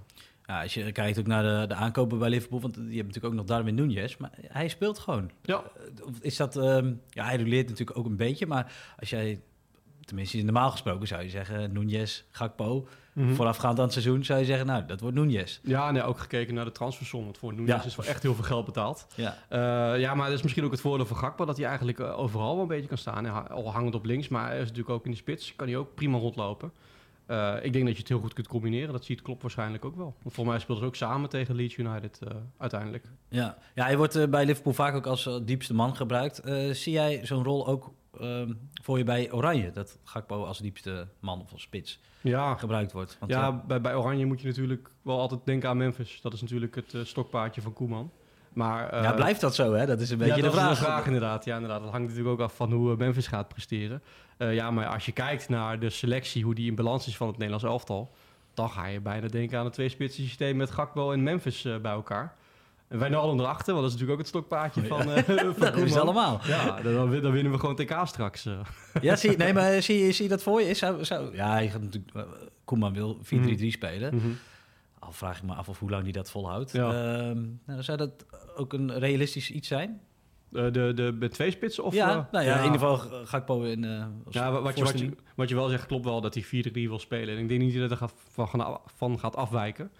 Ja, 0.50 0.62
als 0.62 0.74
je 0.74 0.92
kijkt 0.92 1.18
ook 1.18 1.26
naar 1.26 1.42
de, 1.42 1.66
de 1.66 1.74
aankopen 1.74 2.18
bij 2.18 2.28
Liverpool, 2.28 2.60
want 2.60 2.74
je 2.74 2.80
hebt 2.82 2.96
natuurlijk 3.06 3.24
ook 3.24 3.34
nog 3.34 3.44
Darwin 3.44 3.74
Nunez, 3.74 4.16
maar 4.16 4.30
hij 4.46 4.68
speelt 4.68 4.98
gewoon. 4.98 5.30
Ja. 5.42 5.62
Eh, 5.76 5.82
Is 6.20 6.36
dat, 6.36 6.56
ehm, 6.56 6.92
ja, 7.08 7.24
hij 7.24 7.36
roleert 7.36 7.68
natuurlijk 7.68 7.98
ook 7.98 8.06
een 8.06 8.16
beetje, 8.16 8.46
maar 8.46 8.72
als 8.98 9.10
jij, 9.10 9.40
tenminste 10.04 10.42
normaal 10.42 10.70
gesproken 10.70 11.06
zou 11.08 11.22
je 11.22 11.28
zeggen, 11.28 11.72
Nunez, 11.72 12.22
Gakpo, 12.30 12.86
voorafgaand 13.32 13.78
aan 13.78 13.84
het 13.84 13.92
seizoen 13.92 14.24
zou 14.24 14.38
je 14.38 14.44
zeggen, 14.44 14.66
nou, 14.66 14.86
dat 14.86 15.00
wordt 15.00 15.16
Nunez. 15.16 15.60
Ja, 15.62 15.90
nee, 15.90 16.02
ook 16.02 16.18
gekeken 16.18 16.54
naar 16.54 16.64
de 16.64 16.72
transfersom. 16.72 17.24
Want 17.24 17.38
voor 17.38 17.52
Nunes 17.54 17.68
Ja. 17.68 17.84
is 17.84 17.96
wel 17.96 18.06
echt 18.06 18.22
heel 18.22 18.34
veel 18.34 18.44
geld 18.44 18.64
betaald. 18.64 19.06
Ja, 19.16 19.36
Eh, 19.48 20.00
ja, 20.00 20.14
maar 20.14 20.26
dat 20.28 20.36
is 20.36 20.42
misschien 20.42 20.64
ook 20.64 20.70
het 20.70 20.80
voordeel 20.80 21.06
van 21.06 21.16
Gakpo... 21.16 21.44
dat 21.44 21.56
hij 21.56 21.66
eigenlijk 21.66 21.98
eh, 21.98 22.18
overal 22.18 22.52
wel 22.54 22.62
een 22.62 22.68
beetje 22.68 22.88
kan 22.88 22.98
staan. 22.98 23.48
Al 23.50 23.72
hangend 23.72 23.94
op 23.94 24.04
links, 24.04 24.28
maar 24.28 24.46
hij 24.46 24.54
is 24.56 24.62
natuurlijk 24.62 24.90
ook 24.90 25.04
in 25.04 25.10
de 25.10 25.16
spits. 25.16 25.56
Kan 25.56 25.66
hij 25.66 25.76
ook 25.76 25.94
prima 25.94 26.18
rondlopen. 26.18 26.72
Eh, 27.30 27.54
ik 27.62 27.72
denk 27.72 27.84
dat 27.84 27.94
je 27.94 28.00
het 28.00 28.08
heel 28.08 28.20
goed 28.20 28.32
kunt 28.32 28.48
combineren. 28.48 28.92
Dat 28.92 29.04
ziet 29.04 29.22
Klopp 29.22 29.42
waarschijnlijk 29.42 29.84
ook 29.84 29.96
wel. 29.96 30.14
Want 30.22 30.34
voor 30.34 30.46
mij 30.46 30.58
speelden 30.58 30.84
ze 30.84 30.90
ook 30.90 30.96
samen 30.96 31.28
tegen 31.28 31.54
Leeds 31.54 31.76
United 31.76 32.18
eh, 32.22 32.36
uiteindelijk. 32.58 33.04
ja. 33.28 33.58
ja 33.74 33.84
hij 33.84 33.96
wordt 33.96 34.16
eh, 34.16 34.28
bij 34.28 34.44
Liverpool 34.44 34.72
vaak 34.72 34.94
ook 34.94 35.06
als 35.06 35.40
diepste 35.42 35.74
man 35.74 35.96
gebruikt. 35.96 36.42
Zie 36.72 36.92
jij 36.92 37.20
zo'n 37.22 37.44
rol 37.44 37.66
ook 37.66 37.92
ehm, 38.20 38.52
voor 38.82 38.98
je 38.98 39.04
bij 39.04 39.32
Oranje, 39.32 39.70
dat 39.70 39.98
Gakpo 40.04 40.44
als 40.44 40.58
diepste 40.58 41.08
man 41.20 41.40
of 41.40 41.52
als 41.52 41.62
spits 41.62 42.00
Ja, 42.20 42.54
gebruikt 42.54 42.92
wordt? 42.92 43.16
Want, 43.20 43.32
ja 43.32 43.52
bij, 43.66 43.80
bij 43.80 43.94
Oranje 43.94 44.26
moet 44.26 44.40
je 44.40 44.46
natuurlijk 44.46 44.90
wel 45.02 45.20
altijd 45.20 45.40
denken 45.44 45.68
aan 45.68 45.76
Memphis. 45.76 46.20
Dat 46.22 46.32
is 46.32 46.40
natuurlijk 46.40 46.74
het 46.74 46.94
stokpaardje 47.02 47.60
van 47.60 47.72
Koeman. 47.72 48.10
Maar, 48.52 48.88
eh, 48.90 49.02
ja, 49.02 49.12
blijft 49.12 49.40
dat 49.40 49.54
zo, 49.54 49.72
hè? 49.72 49.86
Dat 49.86 50.00
is 50.00 50.10
een 50.10 50.18
beetje 50.18 50.32
ja, 50.36 50.40
de 50.40 50.42
dat 50.46 50.52
is 50.54 50.58
vraag. 50.60 50.78
de 50.78 50.84
vraag 50.84 51.06
inderdaad. 51.06 51.44
Ja, 51.44 51.54
inderdaad. 51.54 51.82
Dat 51.82 51.90
hangt 51.90 52.08
natuurlijk 52.08 52.34
ook 52.40 52.46
af 52.46 52.56
van 52.56 52.72
hoe 52.72 52.92
eh, 52.92 52.98
Memphis 52.98 53.26
gaat 53.26 53.48
presteren. 53.48 54.02
Eh, 54.36 54.54
ja, 54.54 54.70
maar 54.70 54.86
als 54.86 55.06
je 55.06 55.12
kijkt 55.12 55.48
naar 55.48 55.78
de 55.78 55.90
selectie, 55.90 56.44
hoe 56.44 56.54
die 56.54 56.66
in 56.68 56.74
balans 56.74 57.06
is 57.06 57.16
van 57.16 57.26
het 57.26 57.36
Nederlands 57.36 57.64
elftal, 57.66 58.10
dan 58.54 58.70
ga 58.70 58.86
je 58.86 59.00
bijna 59.00 59.28
denken 59.28 59.58
aan 59.58 59.64
een 59.64 59.70
twee-spitsen 59.70 60.24
systeem 60.24 60.56
met 60.56 60.70
Gakpo 60.70 61.12
en 61.12 61.22
Memphis 61.22 61.64
eh, 61.64 61.76
bij 61.76 61.92
elkaar. 61.92 62.34
En 62.88 62.98
wij 62.98 63.16
allen 63.16 63.40
erachter, 63.40 63.74
want 63.74 63.84
dat 63.86 63.94
is 63.94 64.00
natuurlijk 64.00 64.10
ook 64.12 64.18
het 64.18 64.28
stokpaardje 64.28 64.84
van, 64.86 65.10
eh 65.12 65.22
van 65.26 65.54
Dat 65.58 65.76
is 65.76 65.96
allemaal. 65.96 66.40
Ja, 66.46 66.80
dan, 66.82 66.94
dan 67.20 67.32
winnen 67.32 67.52
we 67.52 67.58
gewoon 67.58 67.76
TK 67.76 67.94
straks. 68.04 68.46
eh. 68.46 68.52
Ja, 69.02 69.16
zie, 69.16 69.36
nee, 69.36 69.52
maar 69.52 69.82
zie, 69.82 69.98
je- 70.06 70.12
zie 70.12 70.24
je 70.24 70.30
dat 70.30 70.42
voor 70.42 70.60
je? 70.60 70.68
Is, 70.68 70.78
zou, 70.78 71.04
zou, 71.04 71.34
ja, 71.36 71.50
hij 71.50 71.68
gaat 71.68 71.80
natuurlijk, 71.82 72.14
eh, 72.14 72.22
Koeman 72.64 72.92
wil 72.92 73.18
4-3-3 73.24 73.66
spelen. 73.66 74.14
Mhm. 74.14 74.28
Al 75.00 75.12
vraag 75.12 75.36
ik 75.38 75.42
me 75.42 75.54
af 75.54 75.68
of 75.68 75.78
hoe 75.78 75.90
lang 75.90 76.02
hij 76.02 76.12
dat 76.12 76.30
volhoudt. 76.30 76.72
Ja. 76.72 77.18
Ehm, 77.18 77.42
nou, 77.66 77.82
zou 77.82 77.98
dat 77.98 78.26
ook 78.56 78.72
een 78.72 78.98
realistisch 78.98 79.50
iets 79.50 79.68
zijn? 79.68 80.00
Eh, 80.52 80.62
de, 80.72 80.92
de, 80.94 81.16
met 81.18 81.32
twee 81.32 81.50
spitsen? 81.50 81.84
Of, 81.84 81.94
ja, 81.94 82.08
eh, 82.10 82.32
nou 82.32 82.44
ja, 82.44 82.58
in 82.58 82.64
ieder 82.64 82.78
geval 82.80 82.96
Gakpo 83.24 83.64
en... 83.64 83.84
eh, 83.84 84.06
Ja, 84.28 84.60
wat 84.60 84.78
je, 84.78 84.84
wat, 84.84 84.98
je, 84.98 85.16
wat 85.36 85.48
je 85.48 85.54
wel 85.54 85.68
zegt 85.68 85.86
klopt 85.86 86.04
wel 86.04 86.20
dat 86.20 86.34
hij 86.34 86.44
4-3 86.44 86.70
wil 86.72 86.98
spelen. 86.98 87.34
En 87.36 87.42
ik 87.42 87.48
denk 87.48 87.60
niet 87.60 87.72
dat 87.72 87.80
hij 87.82 87.90
er 87.90 87.96
gaat- 87.96 88.84
van, 88.96 89.18
gaat 89.18 89.36
afwijken. 89.36 89.90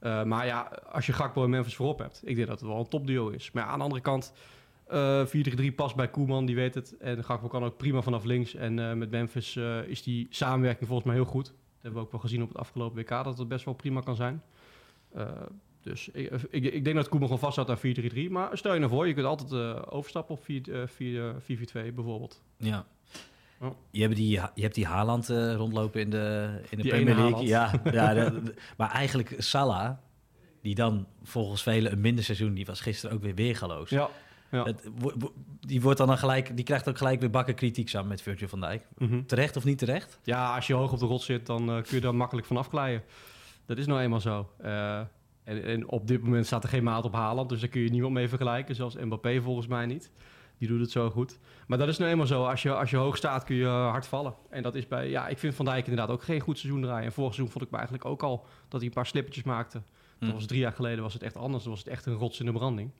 Eh, 0.00 0.22
maar 0.24 0.46
ja, 0.46 0.60
als 0.92 1.06
je 1.06 1.12
Gakpo 1.12 1.44
en 1.44 1.50
Memphis 1.50 1.76
voorop 1.76 1.98
hebt, 1.98 2.20
ik 2.24 2.36
denk 2.36 2.48
dat 2.48 2.60
het 2.60 2.68
wel 2.68 2.78
een 2.78 2.88
topduo 2.88 3.28
is. 3.28 3.50
Maar 3.52 3.64
ja, 3.64 3.68
aan 3.70 3.78
de 3.78 3.84
andere 3.84 4.02
kant, 4.02 4.32
eh 4.86 5.26
4-3 5.26 5.74
past 5.76 5.96
bij 5.96 6.08
Koeman, 6.10 6.46
die 6.46 6.54
weet 6.54 6.74
het. 6.74 6.96
En 6.96 7.24
Gakpo 7.24 7.48
kan 7.48 7.64
ook 7.64 7.76
prima 7.76 8.00
vanaf 8.00 8.24
links. 8.24 8.54
En 8.54 8.78
eh, 8.78 8.92
met 8.92 9.10
Memphis 9.10 9.56
eh, 9.56 9.82
is 9.86 10.02
die 10.02 10.26
samenwerking 10.30 10.86
volgens 10.88 11.06
mij 11.08 11.16
heel 11.16 11.24
goed. 11.30 11.54
Hebben 11.84 12.00
we 12.00 12.06
ook 12.06 12.12
wel 12.12 12.20
gezien 12.20 12.42
op 12.42 12.48
het 12.48 12.58
afgelopen 12.58 12.98
WK, 13.02 13.08
dat 13.08 13.38
het 13.38 13.48
best 13.48 13.64
wel 13.64 13.74
prima 13.74 14.00
kan 14.00 14.16
zijn. 14.16 14.42
Eh, 15.12 15.30
dus 15.80 16.08
ik, 16.08 16.30
ik, 16.50 16.64
ik 16.64 16.84
denk 16.84 16.96
dat 16.96 17.08
Koeman 17.08 17.28
gewoon 17.28 17.52
vasthoudt 17.52 17.70
aan 17.84 18.28
4-3-3. 18.28 18.30
Maar 18.30 18.58
stel 18.58 18.72
je 18.72 18.78
nou 18.78 18.90
voor, 18.90 19.06
je 19.06 19.14
kunt 19.14 19.26
altijd 19.26 19.52
eh, 19.52 19.82
overstappen 19.88 20.34
op 20.34 20.44
4 20.44 20.80
eh, 20.80 20.86
4, 20.86 21.28
eh, 21.28 21.34
4-4-2 21.90 21.94
bijvoorbeeld. 21.94 22.42
Ja. 22.56 22.86
Oh. 23.60 23.70
Je, 23.90 24.02
hebt 24.02 24.16
die, 24.16 24.30
je 24.54 24.62
hebt 24.62 24.74
die 24.74 24.86
Haaland 24.86 25.30
eh, 25.30 25.54
rondlopen 25.54 26.00
in 26.00 26.10
de, 26.10 26.58
in 26.70 26.76
de 26.76 26.82
Die 26.82 26.92
Premier 26.92 27.14
League. 27.16 27.46
Ja, 27.46 27.72
ja 27.92 28.14
de- 28.14 28.54
maar 28.76 28.90
eigenlijk 28.90 29.34
Salah, 29.38 29.96
die 30.62 30.74
dan 30.74 31.06
volgens 31.22 31.62
velen 31.62 31.92
een 31.92 32.00
minder 32.00 32.24
seizoen, 32.24 32.54
die 32.54 32.66
was 32.66 32.80
gisteren 32.80 33.16
ook 33.16 33.22
weer 33.22 33.34
weergaloos. 33.34 33.90
Ja, 33.90 34.10
ja. 34.54 34.64
Het 34.64 34.90
die, 35.60 35.80
wordt 35.80 35.98
dan, 35.98 36.06
dan 36.06 36.18
gelijk, 36.18 36.56
die 36.56 36.64
krijgt 36.64 36.88
ook 36.88 36.98
gelijk 36.98 37.20
weer 37.20 37.30
bakken 37.30 37.54
kritiek 37.54 37.88
samen 37.88 38.08
met 38.08 38.22
Virgil 38.22 38.48
van 38.48 38.60
Dijk. 38.60 38.86
Mhm. 38.98 39.24
Terecht 39.24 39.56
of 39.56 39.64
niet 39.64 39.78
terecht? 39.78 40.18
Ja, 40.22 40.54
als 40.54 40.66
je 40.66 40.74
hoog 40.74 40.92
op 40.92 40.98
de 40.98 41.06
rot 41.06 41.22
zit, 41.22 41.46
dan 41.46 41.70
eh, 41.70 41.82
kun 41.82 41.96
je 41.96 42.00
daar 42.00 42.14
makkelijk 42.14 42.46
van 42.46 42.56
afglijden. 42.56 43.02
Dat 43.66 43.78
is 43.78 43.86
nou 43.86 44.00
eenmaal 44.00 44.20
zo. 44.20 44.50
Eh, 44.58 44.98
en, 45.44 45.64
en 45.64 45.88
op 45.88 46.06
dit 46.06 46.22
moment 46.22 46.46
staat 46.46 46.62
er 46.62 46.68
geen 46.68 46.84
maat 46.84 47.04
op 47.04 47.14
Haaland, 47.14 47.48
dus 47.48 47.60
daar 47.60 47.68
kun 47.68 47.80
je 47.80 47.90
niemand 47.90 48.14
mee 48.14 48.28
vergelijken. 48.28 48.74
Zelfs 48.74 48.96
Mbappé 48.96 49.40
volgens 49.40 49.66
mij 49.66 49.86
niet. 49.86 50.10
Die 50.58 50.68
doet 50.68 50.80
het 50.80 50.90
zo 50.90 51.10
goed. 51.10 51.38
Maar 51.66 51.78
dat 51.78 51.88
is 51.88 51.98
nou 51.98 52.10
eenmaal 52.10 52.26
zo. 52.26 52.44
Als 52.44 52.62
je, 52.62 52.74
als 52.74 52.90
je 52.90 52.96
hoog 52.96 53.16
staat, 53.16 53.44
kun 53.44 53.56
je 53.56 53.66
hard 53.66 54.06
vallen. 54.06 54.34
En 54.50 54.62
dat 54.62 54.74
is 54.74 54.88
bij... 54.88 55.10
Ja, 55.10 55.28
ik 55.28 55.38
vind 55.38 55.54
Van 55.54 55.64
Dijk 55.64 55.86
inderdaad 55.86 56.10
ook 56.10 56.22
geen 56.22 56.40
goed 56.40 56.58
seizoen 56.58 56.82
draaien. 56.82 57.04
En 57.04 57.12
vorig 57.12 57.34
seizoen 57.34 57.52
vond 57.52 57.64
ik 57.64 57.70
me 57.70 57.76
eigenlijk 57.76 58.06
ook 58.06 58.22
al 58.22 58.46
dat 58.68 58.80
hij 58.80 58.88
een 58.88 58.94
paar 58.94 59.06
slippertjes 59.06 59.44
maakte. 59.44 59.82
Dat 60.18 60.32
was 60.32 60.46
drie 60.46 60.60
jaar 60.60 60.72
geleden 60.72 61.02
was 61.02 61.12
het 61.12 61.22
echt 61.22 61.36
anders. 61.36 61.62
Dan 61.62 61.72
was 61.72 61.80
het 61.80 61.92
echt 61.92 62.06
een 62.06 62.14
rots 62.14 62.40
in 62.40 62.46
de 62.46 62.52
branding. 62.52 62.90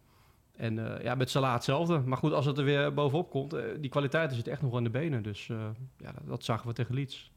En 0.56 0.96
eh, 0.96 1.04
ja, 1.04 1.14
met 1.14 1.30
Salah 1.30 1.52
hetzelfde. 1.54 1.98
Maar 1.98 2.18
goed, 2.18 2.32
als 2.32 2.46
het 2.46 2.58
er 2.58 2.64
weer 2.64 2.94
bovenop 2.94 3.30
komt, 3.30 3.52
eh, 3.52 3.62
die 3.80 3.90
kwaliteit 3.90 4.32
zit 4.32 4.46
echt 4.48 4.60
nog 4.62 4.70
wel 4.70 4.78
in 4.78 4.84
de 4.84 4.90
benen. 4.90 5.22
Dus 5.22 5.48
eh, 5.48 5.56
ja, 5.98 6.12
dat, 6.12 6.22
dat 6.26 6.44
zagen 6.44 6.66
we 6.68 6.72
tegen 6.72 6.94
Leeds. 6.94 7.32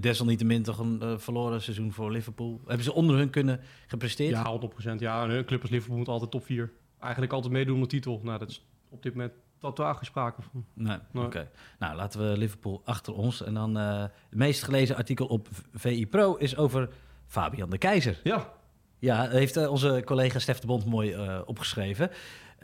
Desalniettemin 0.00 0.62
toch 0.62 0.78
een 0.78 1.20
verloren 1.20 1.62
seizoen 1.62 1.92
voor 1.92 2.10
Liverpool. 2.10 2.60
Hebben 2.66 2.84
ze 2.84 2.92
onder 2.92 3.16
hun 3.16 3.30
kunnen 3.30 3.60
gepresteerd? 3.86 4.30
Ja, 4.30 4.60
100%. 4.60 4.94
Ja, 4.98 5.22
en 5.22 5.30
een 5.30 5.44
club 5.44 5.60
als 5.60 5.70
Liverpool 5.70 5.98
moet 5.98 6.08
altijd 6.08 6.30
top 6.30 6.44
4. 6.44 6.72
Eigenlijk 7.00 7.32
altijd 7.32 7.52
meedoen 7.52 7.74
om 7.74 7.80
de 7.80 7.86
titel. 7.86 8.20
Nou, 8.22 8.38
dat 8.38 8.50
is 8.50 8.66
op 8.88 9.02
dit 9.02 9.14
moment 9.14 9.32
totaal 9.58 9.94
geen 9.94 10.04
sprake 10.04 10.42
van. 10.42 10.64
Nee, 10.74 10.98
Nee. 11.10 11.24
oké. 11.24 11.50
Nou, 11.78 11.96
laten 11.96 12.30
we 12.30 12.38
Liverpool 12.38 12.82
achter 12.84 13.14
ons. 13.14 13.42
En 13.42 13.54
dan 13.54 13.74
het 13.74 14.10
meest 14.30 14.62
gelezen 14.62 14.96
artikel 14.96 15.26
op 15.26 15.48
VI 15.74 16.06
Pro 16.06 16.34
is 16.34 16.56
over 16.56 16.88
Fabian 17.26 17.70
de 17.70 17.78
Keizer. 17.78 18.20
Ja, 18.22 18.52
Ja, 18.98 19.28
heeft 19.28 19.66
onze 19.68 20.02
collega 20.04 20.38
Stef 20.38 20.58
de 20.58 20.66
Bond 20.66 20.84
mooi 20.84 21.16
opgeschreven. 21.44 22.10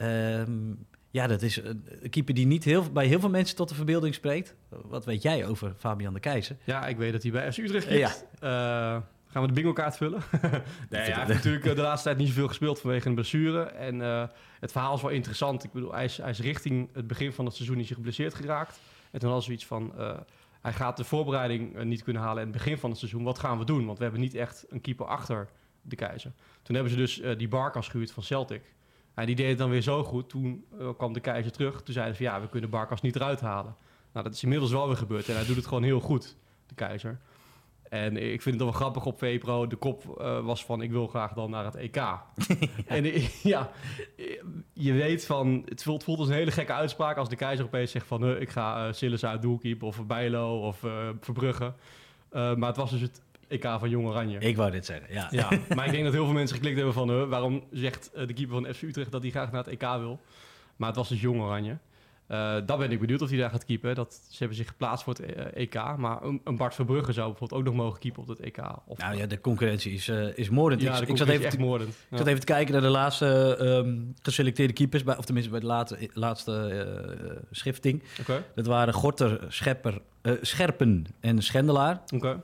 Ehm, 0.01 0.73
ja, 1.09 1.27
dat 1.27 1.41
is 1.41 1.57
een 1.57 2.09
keeper 2.09 2.33
die 2.33 2.45
niet 2.45 2.63
heel, 2.63 2.91
bij 2.91 3.05
heel 3.05 3.19
veel 3.19 3.29
mensen 3.29 3.55
tot 3.55 3.69
de 3.69 3.75
verbeelding 3.75 4.13
spreekt. 4.13 4.55
Wat 4.69 5.05
weet 5.05 5.21
jij 5.21 5.45
over 5.45 5.73
Fabian 5.77 6.13
de 6.13 6.19
Keizer? 6.19 6.55
ja, 6.63 6.87
ik 6.87 6.97
weet 6.97 7.11
dat 7.11 7.23
hij 7.23 7.31
bij 7.31 7.51
FC 7.51 7.57
Utrecht 7.57 7.89
Ja. 7.89 8.07
zit. 8.07 8.25
Eh, 8.39 8.97
Gaan 9.27 9.41
we 9.41 9.47
de 9.47 9.53
bingo 9.53 9.73
kaart 9.73 9.97
vullen? 9.97 10.21
nee, 10.89 11.01
hij 11.01 11.13
heeft 11.15 11.27
natuurlijk 11.27 11.65
eh, 11.65 11.75
de 11.75 11.81
laatste 11.81 12.07
tijd 12.07 12.19
niet 12.19 12.27
zoveel 12.27 12.47
gespeeld 12.47 12.79
vanwege 12.79 13.07
een 13.07 13.13
blessure. 13.15 13.61
En 13.63 14.01
eh, 14.01 14.23
het 14.59 14.71
verhaal 14.71 14.95
is 14.95 15.01
wel 15.01 15.11
interessant. 15.11 15.63
Ik 15.63 15.71
bedoel, 15.71 15.93
hij 15.93 16.03
is, 16.03 16.17
hij 16.17 16.29
is 16.29 16.39
richting 16.39 16.89
het 16.93 17.07
begin 17.07 17.33
van 17.33 17.45
het 17.45 17.55
seizoen 17.55 17.77
niet 17.77 17.87
geblesseerd 17.87 18.33
geraakt. 18.33 18.79
En 19.11 19.19
toen 19.19 19.29
was 19.31 19.45
zoiets 19.45 19.65
van, 19.65 19.93
eh, 19.97 20.17
hij 20.61 20.73
gaat 20.73 20.97
de 20.97 21.03
voorbereiding 21.03 21.83
niet 21.83 22.03
kunnen 22.03 22.21
halen 22.21 22.43
in 22.43 22.49
het 22.49 22.57
begin 22.57 22.77
van 22.77 22.89
het 22.89 22.99
seizoen. 22.99 23.23
Wat 23.23 23.39
gaan 23.39 23.57
we 23.59 23.65
doen? 23.65 23.85
Want 23.85 23.97
we 23.97 24.03
hebben 24.03 24.21
niet 24.21 24.35
echt 24.35 24.65
een 24.69 24.81
keeper 24.81 25.05
achter 25.05 25.47
de 25.81 25.95
keizer. 25.95 26.31
Toen 26.61 26.75
hebben 26.75 26.93
ze 26.93 26.97
dus 26.99 27.21
die 27.37 27.47
Barkas 27.47 27.87
gehuurd 27.87 28.11
van 28.11 28.23
Celtic. 28.23 28.61
En 29.13 29.25
die 29.25 29.35
deed 29.35 29.49
het 29.49 29.57
dan 29.57 29.69
weer 29.69 29.81
zo 29.81 30.03
goed. 30.03 30.29
Toen 30.29 30.65
eh, 30.79 30.89
kwam 30.97 31.13
de 31.13 31.19
keizer 31.19 31.51
terug. 31.51 31.81
Toen 31.81 31.93
zeiden 31.93 32.15
ze 32.15 32.23
van 32.23 32.33
ja, 32.33 32.41
we 32.41 32.49
kunnen 32.49 32.69
Barkas 32.69 33.01
niet 33.01 33.15
eruit 33.15 33.41
halen. 33.41 33.75
Nou, 34.11 34.25
dat 34.25 34.35
is 34.35 34.43
inmiddels 34.43 34.71
wel 34.71 34.87
weer 34.87 34.97
gebeurd. 34.97 35.29
En 35.29 35.35
hij 35.35 35.45
doet 35.45 35.55
het 35.55 35.67
gewoon 35.67 35.83
heel 35.83 35.99
goed, 35.99 36.35
de 36.67 36.75
keizer. 36.75 37.19
En 37.89 38.17
ik 38.17 38.41
vind 38.41 38.55
het 38.55 38.63
wel 38.63 38.73
grappig 38.73 39.05
op 39.05 39.17
VPRO. 39.17 39.67
De 39.67 39.75
kop 39.75 40.19
eh, 40.19 40.45
was 40.45 40.65
van 40.65 40.81
ik 40.81 40.91
wil 40.91 41.07
graag 41.07 41.33
dan 41.33 41.49
naar 41.49 41.65
het 41.65 41.75
EK. 41.75 41.95
En 42.85 43.03
eh, 43.03 43.27
ja, 43.43 43.71
je 44.73 44.93
weet 44.93 45.25
van... 45.25 45.61
Het 45.65 45.83
voelt, 45.83 46.03
voelt 46.03 46.19
als 46.19 46.27
een 46.27 46.33
hele 46.33 46.51
gekke 46.51 46.73
uitspraak 46.73 47.17
als 47.17 47.29
de 47.29 47.35
keizer 47.35 47.65
opeens 47.65 47.91
zegt 47.91 48.07
van... 48.07 48.37
ik 48.37 48.49
ga 48.49 48.87
uh, 48.87 48.93
Sillis 48.93 49.25
uit 49.25 49.41
doelkeeper 49.41 49.87
of 49.87 50.05
Bijlo 50.05 50.67
of 50.67 50.85
Verbrugge. 51.19 51.73
Maar 52.31 52.67
het 52.67 52.77
was 52.77 52.91
dus 52.91 53.01
het 53.01 53.21
EK 53.51 53.63
van 53.79 53.89
Jong 53.89 54.07
Oranje. 54.07 54.39
Ik 54.39 54.55
wou 54.55 54.71
dit 54.71 54.85
zeggen, 54.85 55.13
ja. 55.13 55.27
Ja, 55.31 55.49
maar 55.75 55.85
ik 55.85 55.91
denk 55.91 56.03
dat 56.03 56.13
heel 56.13 56.25
veel 56.25 56.33
mensen 56.33 56.55
geklikt 56.55 56.75
hebben 56.75 56.93
van... 56.93 57.29
waarom 57.29 57.63
zegt 57.71 58.11
eh, 58.13 58.27
de 58.27 58.33
keeper 58.33 58.61
van 58.61 58.73
FC 58.73 58.81
Utrecht 58.81 59.11
dat 59.11 59.21
hij 59.21 59.31
graag 59.31 59.51
naar 59.51 59.63
het 59.63 59.73
EK 59.81 59.89
wil? 59.99 60.19
Maar 60.75 60.87
het 60.87 60.97
was 60.97 61.09
dus 61.09 61.21
Jong 61.21 61.41
Oranje. 61.41 61.77
Eh 62.27 62.55
dan 62.65 62.79
ben 62.79 62.91
ik 62.91 62.99
benieuwd 62.99 63.21
of 63.21 63.29
hij 63.29 63.37
daar 63.37 63.49
gaat 63.49 63.65
keepen. 63.65 63.95
Dat, 63.95 64.21
ze 64.29 64.37
hebben 64.37 64.57
zich 64.57 64.67
geplaatst 64.67 65.03
voor 65.03 65.13
het 65.13 65.21
eh, 65.35 65.45
EK. 65.61 65.97
Maar 65.97 66.23
een, 66.23 66.41
een 66.43 66.55
Bart 66.55 66.75
Verbrugge 66.75 67.11
zou 67.13 67.29
bijvoorbeeld 67.29 67.59
ook 67.59 67.65
nog 67.65 67.75
mogen 67.75 67.99
keepen 67.99 68.21
op 68.21 68.27
het 68.27 68.39
EK. 68.39 68.57
Of, 68.85 68.97
Nou 68.97 69.17
ja, 69.17 69.25
de 69.25 69.41
concurrentie 69.41 69.91
is, 69.93 70.07
is 70.35 70.49
moordend. 70.49 70.81
ja, 70.81 71.01
ik, 71.01 71.17
zat 71.17 71.27
even 71.27 71.45
echt 71.45 71.57
moordend. 71.57 71.89
ik 71.89 71.95
Ja. 72.09 72.17
zat 72.17 72.27
even 72.27 72.39
te 72.39 72.45
kijken 72.45 72.73
naar 72.73 72.81
de 72.81 72.87
laatste 72.87 73.55
ehm, 73.59 73.97
geselecteerde 74.21 74.73
keepers, 74.73 75.03
bij, 75.03 75.17
of 75.17 75.25
tenminste 75.25 75.51
bij 75.51 75.59
de 75.59 75.65
laatste, 75.65 76.09
laatste 76.13 77.43
schifting. 77.51 78.03
Oké, 78.19 78.43
Dat 78.55 78.65
waren 78.65 78.93
Gorter, 78.93 79.45
Schepper, 79.47 80.01
Scherpen 80.41 81.05
en 81.19 81.41
Schendelaar. 81.41 82.01
oké. 82.15 82.41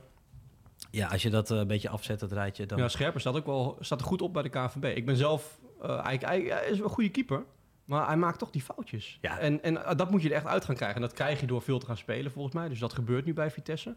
Ja, 0.98 1.08
als 1.08 1.22
je 1.22 1.30
dat 1.30 1.50
eh, 1.50 1.58
een 1.58 1.66
beetje 1.66 1.88
afzet, 1.88 2.20
dat 2.20 2.32
rijtje, 2.32 2.66
dan... 2.66 2.78
Ja, 2.78 2.88
Scherper 2.88 3.20
staat 3.20 3.36
ook 3.36 3.46
wel 3.46 3.76
staat 3.80 4.00
er 4.00 4.06
goed 4.06 4.22
op 4.22 4.32
bij 4.32 4.42
de 4.42 4.48
KNVB. 4.48 4.96
Ik 4.96 5.06
ben 5.06 5.16
zelf... 5.16 5.58
eh 5.82 6.04
hij, 6.04 6.18
hij, 6.20 6.40
hij 6.40 6.66
is 6.70 6.76
wel 6.78 6.86
een 6.86 6.92
goede 6.94 7.10
keeper. 7.10 7.44
Maar 7.84 8.06
hij 8.06 8.16
maakt 8.16 8.38
toch 8.38 8.50
die 8.50 8.62
foutjes. 8.62 9.18
Ja. 9.20 9.38
En, 9.38 9.62
en 9.62 9.84
eh, 9.84 9.96
dat 9.96 10.10
moet 10.10 10.22
je 10.22 10.28
er 10.28 10.34
echt 10.34 10.46
uit 10.46 10.64
gaan 10.64 10.74
krijgen. 10.74 10.96
En 10.96 11.02
dat 11.02 11.12
krijg 11.12 11.40
je 11.40 11.46
door 11.46 11.62
veel 11.62 11.78
te 11.78 11.86
gaan 11.86 11.96
spelen, 11.96 12.32
volgens 12.32 12.54
mij. 12.54 12.68
Dus 12.68 12.78
dat 12.78 12.92
gebeurt 12.92 13.24
nu 13.24 13.34
bij 13.34 13.50
Vitesse. 13.50 13.96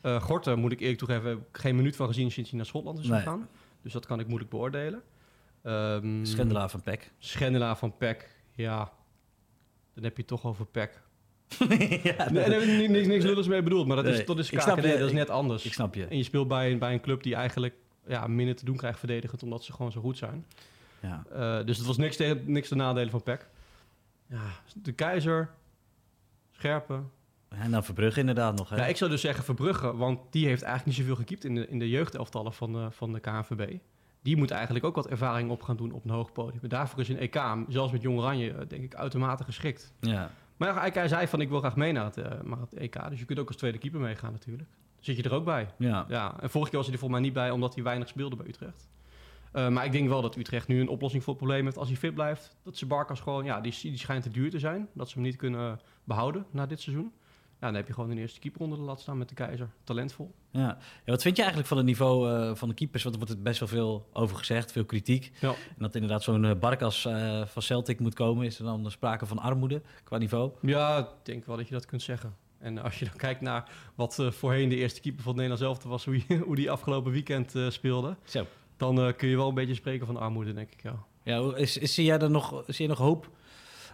Eh 0.00 0.22
Gorten, 0.22 0.58
moet 0.58 0.72
ik 0.72 0.80
eerlijk 0.80 0.98
toegeven, 0.98 1.46
geen 1.52 1.76
minuut 1.76 1.96
van 1.96 2.06
gezien 2.06 2.30
sinds 2.30 2.48
hij 2.50 2.58
naar 2.58 2.66
Schotland 2.68 2.98
is 2.98 3.06
Nee. 3.06 3.18
gegaan. 3.18 3.48
Dus 3.82 3.92
dat 3.92 4.06
kan 4.06 4.20
ik 4.20 4.26
moeilijk 4.26 4.50
beoordelen. 4.50 5.02
Ehm 5.62 6.24
Schendelaar 6.24 6.70
van 6.70 6.82
Peck. 6.82 7.12
Schendelaar 7.18 7.76
van 7.76 7.96
PEC, 7.96 8.28
ja. 8.54 8.92
Dan 9.94 10.04
heb 10.04 10.12
je 10.12 10.18
het 10.22 10.26
toch 10.30 10.44
over 10.44 10.66
PEC. 10.66 11.00
ja, 12.02 12.30
Nee, 12.30 12.44
daar 12.44 12.50
heb 12.50 12.62
ik 12.62 12.88
niks, 12.88 13.06
niks 13.06 13.24
lulligs 13.24 13.48
mee 13.48 13.62
bedoeld, 13.62 13.86
maar 13.86 13.96
dat 13.96 14.06
is, 14.06 14.16
Nee, 14.16 14.26
dat 14.26 14.38
is 14.38 14.50
KKD, 14.50 14.98
dat 14.98 15.12
net 15.12 15.30
anders. 15.30 15.64
ik 15.64 15.72
snap 15.72 15.94
je. 15.94 16.04
En 16.06 16.16
je 16.16 16.22
speelt 16.22 16.48
bij, 16.48 16.72
een- 16.72 16.78
bij 16.78 16.92
een 16.92 17.00
club 17.00 17.22
die 17.22 17.34
eigenlijk 17.34 17.74
ja, 18.06 18.26
minder 18.26 18.56
te 18.56 18.64
doen 18.64 18.76
krijgt 18.76 18.98
verdedigend, 18.98 19.42
omdat 19.42 19.64
ze 19.64 19.72
gewoon 19.72 19.92
zo 19.92 20.00
goed 20.00 20.18
zijn. 20.18 20.46
Ja. 21.00 21.24
Eh, 21.32 21.66
dus 21.66 21.76
het 21.78 21.86
was 21.86 21.96
niks, 21.96 22.16
tegen, 22.16 22.42
niks 22.52 22.68
te 22.68 22.74
nadelen 22.74 23.10
van 23.10 23.22
PEC. 23.22 23.46
Ja, 24.26 24.40
de 24.82 24.92
keizer, 24.92 25.50
Scherpen. 26.50 27.10
En 27.48 27.70
dan 27.70 27.84
Verbrugge 27.84 28.20
inderdaad 28.20 28.56
nog. 28.58 28.68
Hè? 28.68 28.76
Ja, 28.76 28.86
ik 28.86 28.96
zou 28.96 29.10
dus 29.10 29.20
zeggen 29.20 29.44
Verbrugge, 29.44 29.96
want 29.96 30.18
die 30.30 30.46
heeft 30.46 30.62
eigenlijk 30.62 30.86
niet 30.96 31.06
zoveel 31.06 31.20
gekiept 31.20 31.44
in 31.44 31.54
de, 31.54 31.68
in 31.68 31.78
de 31.78 31.88
jeugdelftallen 31.88 32.52
van 32.52 32.72
de, 32.72 32.86
van 32.90 33.12
de 33.12 33.20
KNVB. 33.20 33.76
Die 34.22 34.36
moet 34.36 34.50
eigenlijk 34.50 34.84
ook 34.84 34.94
wat 34.94 35.08
ervaring 35.08 35.50
op 35.50 35.62
gaan 35.62 35.76
doen 35.76 35.92
op 35.92 36.04
een 36.04 36.10
hoog 36.10 36.32
podium. 36.32 36.62
En 36.62 36.68
daarvoor 36.68 37.00
is 37.00 37.08
een 37.08 37.18
EK, 37.18 37.40
zelfs 37.68 37.92
met 37.92 38.02
Jong 38.02 38.18
Oranje, 38.18 38.50
eh, 38.52 38.68
denk 38.68 38.82
ik, 38.84 38.94
uitermate 38.94 39.44
geschikt. 39.44 39.92
Ja. 40.00 40.30
Maar 40.60 40.68
ja, 40.86 40.90
hij- 40.92 41.08
zei 41.08 41.26
van, 41.26 41.40
ik 41.40 41.48
wil 41.48 41.58
graag 41.58 41.76
mee 41.76 41.92
naar 41.92 42.04
het, 42.04 42.16
eh, 42.16 42.40
naar 42.42 42.58
het 42.60 42.72
EK. 42.74 43.08
Dus 43.08 43.18
je 43.18 43.24
kunt 43.24 43.38
ook 43.38 43.46
als 43.48 43.56
tweede 43.56 43.78
keeper 43.78 44.00
meegaan 44.00 44.32
natuurlijk. 44.32 44.68
Zit 44.98 45.16
je 45.16 45.22
er 45.22 45.32
ook 45.34 45.44
bij. 45.44 45.68
Ja. 45.78 46.04
Ja, 46.08 46.34
en 46.40 46.50
vorige 46.50 46.70
keer 46.70 46.78
was 46.78 46.86
hij 46.88 46.94
er 46.94 47.00
volgens 47.00 47.10
mij 47.10 47.20
niet 47.20 47.32
bij, 47.32 47.50
omdat 47.50 47.74
hij 47.74 47.82
weinig 47.84 48.08
speelde 48.08 48.36
bij 48.36 48.46
Utrecht. 48.46 48.88
Eh, 49.52 49.68
maar 49.68 49.84
ik 49.84 49.92
denk 49.92 50.08
wel 50.08 50.22
dat 50.22 50.36
Utrecht 50.36 50.68
nu 50.68 50.80
een 50.80 50.88
oplossing 50.88 51.22
voor 51.24 51.32
het 51.34 51.42
probleem 51.42 51.64
heeft 51.64 51.76
als 51.78 51.88
hij 51.88 51.96
fit 51.96 52.14
blijft. 52.14 52.56
Dat 52.62 52.76
ze 52.76 52.86
Barkas 52.86 53.20
gewoon, 53.20 53.44
ja, 53.44 53.60
die, 53.60 53.74
die 53.82 53.96
schijnt 53.98 54.22
te 54.22 54.30
duur 54.30 54.50
te 54.50 54.58
zijn. 54.58 54.88
Dat 54.94 55.08
ze 55.08 55.14
hem 55.14 55.22
niet 55.22 55.36
kunnen 55.36 55.80
behouden 56.04 56.46
na 56.50 56.66
dit 56.66 56.80
seizoen. 56.80 57.12
Ja, 57.60 57.66
dan 57.66 57.74
heb 57.74 57.86
je 57.86 57.92
gewoon 57.92 58.10
een 58.10 58.18
eerste 58.18 58.40
keeper 58.40 58.60
onder 58.60 58.78
de 58.78 58.84
lat 58.84 59.00
staan 59.00 59.18
met 59.18 59.28
de 59.28 59.34
keizer. 59.34 59.68
Talentvol. 59.84 60.34
Ja. 60.50 60.60
ja, 60.60 60.78
wat 61.04 61.22
vind 61.22 61.34
je 61.36 61.42
eigenlijk 61.42 61.68
van 61.70 61.76
het 61.78 61.86
niveau 61.86 62.30
eh, 62.30 62.54
van 62.54 62.68
de 62.68 62.74
keepers? 62.74 63.02
Want 63.02 63.14
er 63.16 63.20
wordt 63.26 63.42
best 63.42 63.58
wel 63.60 63.68
veel 63.68 64.08
over 64.12 64.36
gezegd, 64.36 64.72
veel 64.72 64.84
kritiek. 64.84 65.32
Ja. 65.40 65.48
En 65.48 65.54
dat 65.78 65.94
inderdaad 65.94 66.22
zo'n 66.22 66.44
eh, 66.44 66.54
Barkas 66.58 67.04
eh, 67.04 67.46
van 67.46 67.62
Celtic 67.62 68.00
moet 68.00 68.14
komen, 68.14 68.46
is 68.46 68.58
er 68.58 68.64
dan 68.64 68.90
sprake 68.90 69.26
van 69.26 69.38
armoede 69.38 69.82
qua 70.04 70.18
niveau? 70.18 70.50
Ja, 70.62 70.98
ik 70.98 71.06
denk 71.22 71.44
wel 71.44 71.56
dat 71.56 71.68
je 71.68 71.74
dat 71.74 71.86
kunt 71.86 72.02
zeggen. 72.02 72.34
En 72.58 72.78
als 72.78 72.98
je 72.98 73.04
dan 73.04 73.16
kijkt 73.16 73.40
naar 73.40 73.70
wat 73.94 74.18
voorheen 74.30 74.68
de 74.68 74.76
eerste 74.76 75.00
keeper 75.00 75.22
van 75.22 75.32
het 75.32 75.40
Nederlands 75.42 75.68
elftal 75.72 75.90
was, 75.90 76.04
hoe, 76.04 76.22
die- 76.26 76.38
hoe 76.46 76.56
die 76.56 76.70
afgelopen 76.70 77.12
weekend 77.12 77.54
speelde, 77.68 78.16
Zo. 78.24 78.46
dan 78.76 79.14
kun 79.16 79.28
je 79.28 79.36
wel 79.36 79.48
een 79.48 79.54
beetje 79.54 79.74
spreken 79.74 80.06
van 80.06 80.16
armoede, 80.16 80.52
denk 80.52 80.70
ik. 80.72 80.82
Ja, 80.82 81.04
Ja, 81.22 81.56
is, 81.56 81.76
is, 81.76 81.94
zie 81.94 82.04
jij 82.04 82.18
er 82.18 82.30
nog, 82.30 82.64
zie 82.66 82.82
je 82.84 82.88
nog 82.90 82.98
hoop 82.98 83.30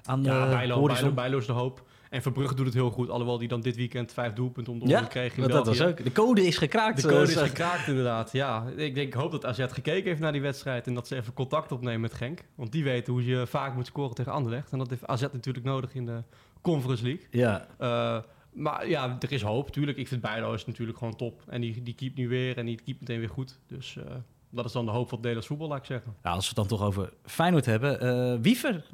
aan 0.02 0.22
de 0.22 0.28
ja 0.28 0.48
Bijlo, 0.48 0.74
horizon? 0.78 1.00
Bijlo, 1.00 1.14
Bijlo 1.14 1.38
is 1.38 1.46
de 1.46 1.52
hoop. 1.52 1.84
En 2.10 2.22
Verbrugge 2.22 2.54
doet 2.54 2.64
het 2.66 2.74
heel 2.74 2.90
goed, 2.90 3.10
alhoewel 3.10 3.38
die 3.38 3.48
dan 3.48 3.60
dit 3.60 3.76
weekend 3.76 4.12
vijf 4.12 4.32
doelpunten 4.32 4.72
om 4.72 4.78
de 4.78 4.86
Ja, 4.86 5.00
kreeg 5.02 5.36
in 5.36 5.48
dat 5.48 5.66
was 5.66 5.80
ook. 5.82 6.04
De 6.04 6.12
code 6.12 6.46
is 6.46 6.56
gekraakt. 6.58 7.02
De 7.02 7.08
code 7.08 7.22
eh, 7.22 7.28
is 7.28 7.36
gekraakt 7.48 7.88
inderdaad, 7.88 8.32
ja. 8.32 8.66
Ik, 8.76 8.94
denk, 8.94 9.06
ik 9.08 9.14
hoop 9.14 9.30
dat 9.30 9.44
AZ 9.44 9.64
gekeken 9.68 10.04
heeft 10.08 10.20
naar 10.20 10.32
die 10.32 10.40
wedstrijd... 10.40 10.86
en 10.86 10.94
dat 10.94 11.06
ze 11.08 11.16
even 11.16 11.32
contact 11.32 11.72
opnemen 11.72 12.00
met 12.00 12.14
Genk. 12.14 12.44
Want 12.54 12.72
die 12.72 12.84
weten 12.84 13.12
hoe 13.12 13.24
je 13.24 13.46
vaak 13.46 13.74
moet 13.74 13.86
scoren 13.86 14.14
tegen 14.14 14.32
Anderlecht. 14.32 14.72
En 14.72 14.78
dat 14.78 14.90
heeft 14.90 15.06
AZ 15.06 15.20
natuurlijk 15.32 15.64
nodig 15.64 15.94
in 15.94 16.06
de 16.06 16.22
Conference 16.60 17.04
League. 17.04 17.26
Ja, 17.30 17.66
Eh, 17.78 18.18
maar 18.52 18.88
ja, 18.88 19.16
er 19.20 19.32
is 19.32 19.42
hoop, 19.42 19.70
tuurlijk. 19.70 19.98
Ik 19.98 20.08
vind 20.08 20.20
Bijlo 20.20 20.52
is 20.52 20.66
natuurlijk 20.66 20.98
gewoon 20.98 21.16
top. 21.16 21.42
En 21.48 21.60
die, 21.60 21.82
die 21.82 21.94
keept 21.94 22.16
nu 22.16 22.28
weer 22.28 22.58
en 22.58 22.66
die 22.66 22.80
keept 22.84 23.00
meteen 23.00 23.18
weer 23.18 23.28
goed. 23.28 23.58
Dus 23.66 23.96
eh, 23.96 24.04
dat 24.50 24.64
is 24.64 24.72
dan 24.72 24.84
de 24.84 24.90
hoop 24.90 25.08
van 25.08 25.16
Nederlands 25.18 25.46
voetbal, 25.48 25.68
laat 25.68 25.78
ik 25.78 25.84
zeggen. 25.84 26.14
Ja, 26.22 26.30
als 26.30 26.42
we 26.42 26.46
het 26.60 26.68
dan 26.68 26.78
toch 26.78 26.86
over 26.86 27.12
Feyenoord 27.24 27.66
hebben. 27.66 28.00
eh 28.00 28.38
Wiever, 28.40 28.84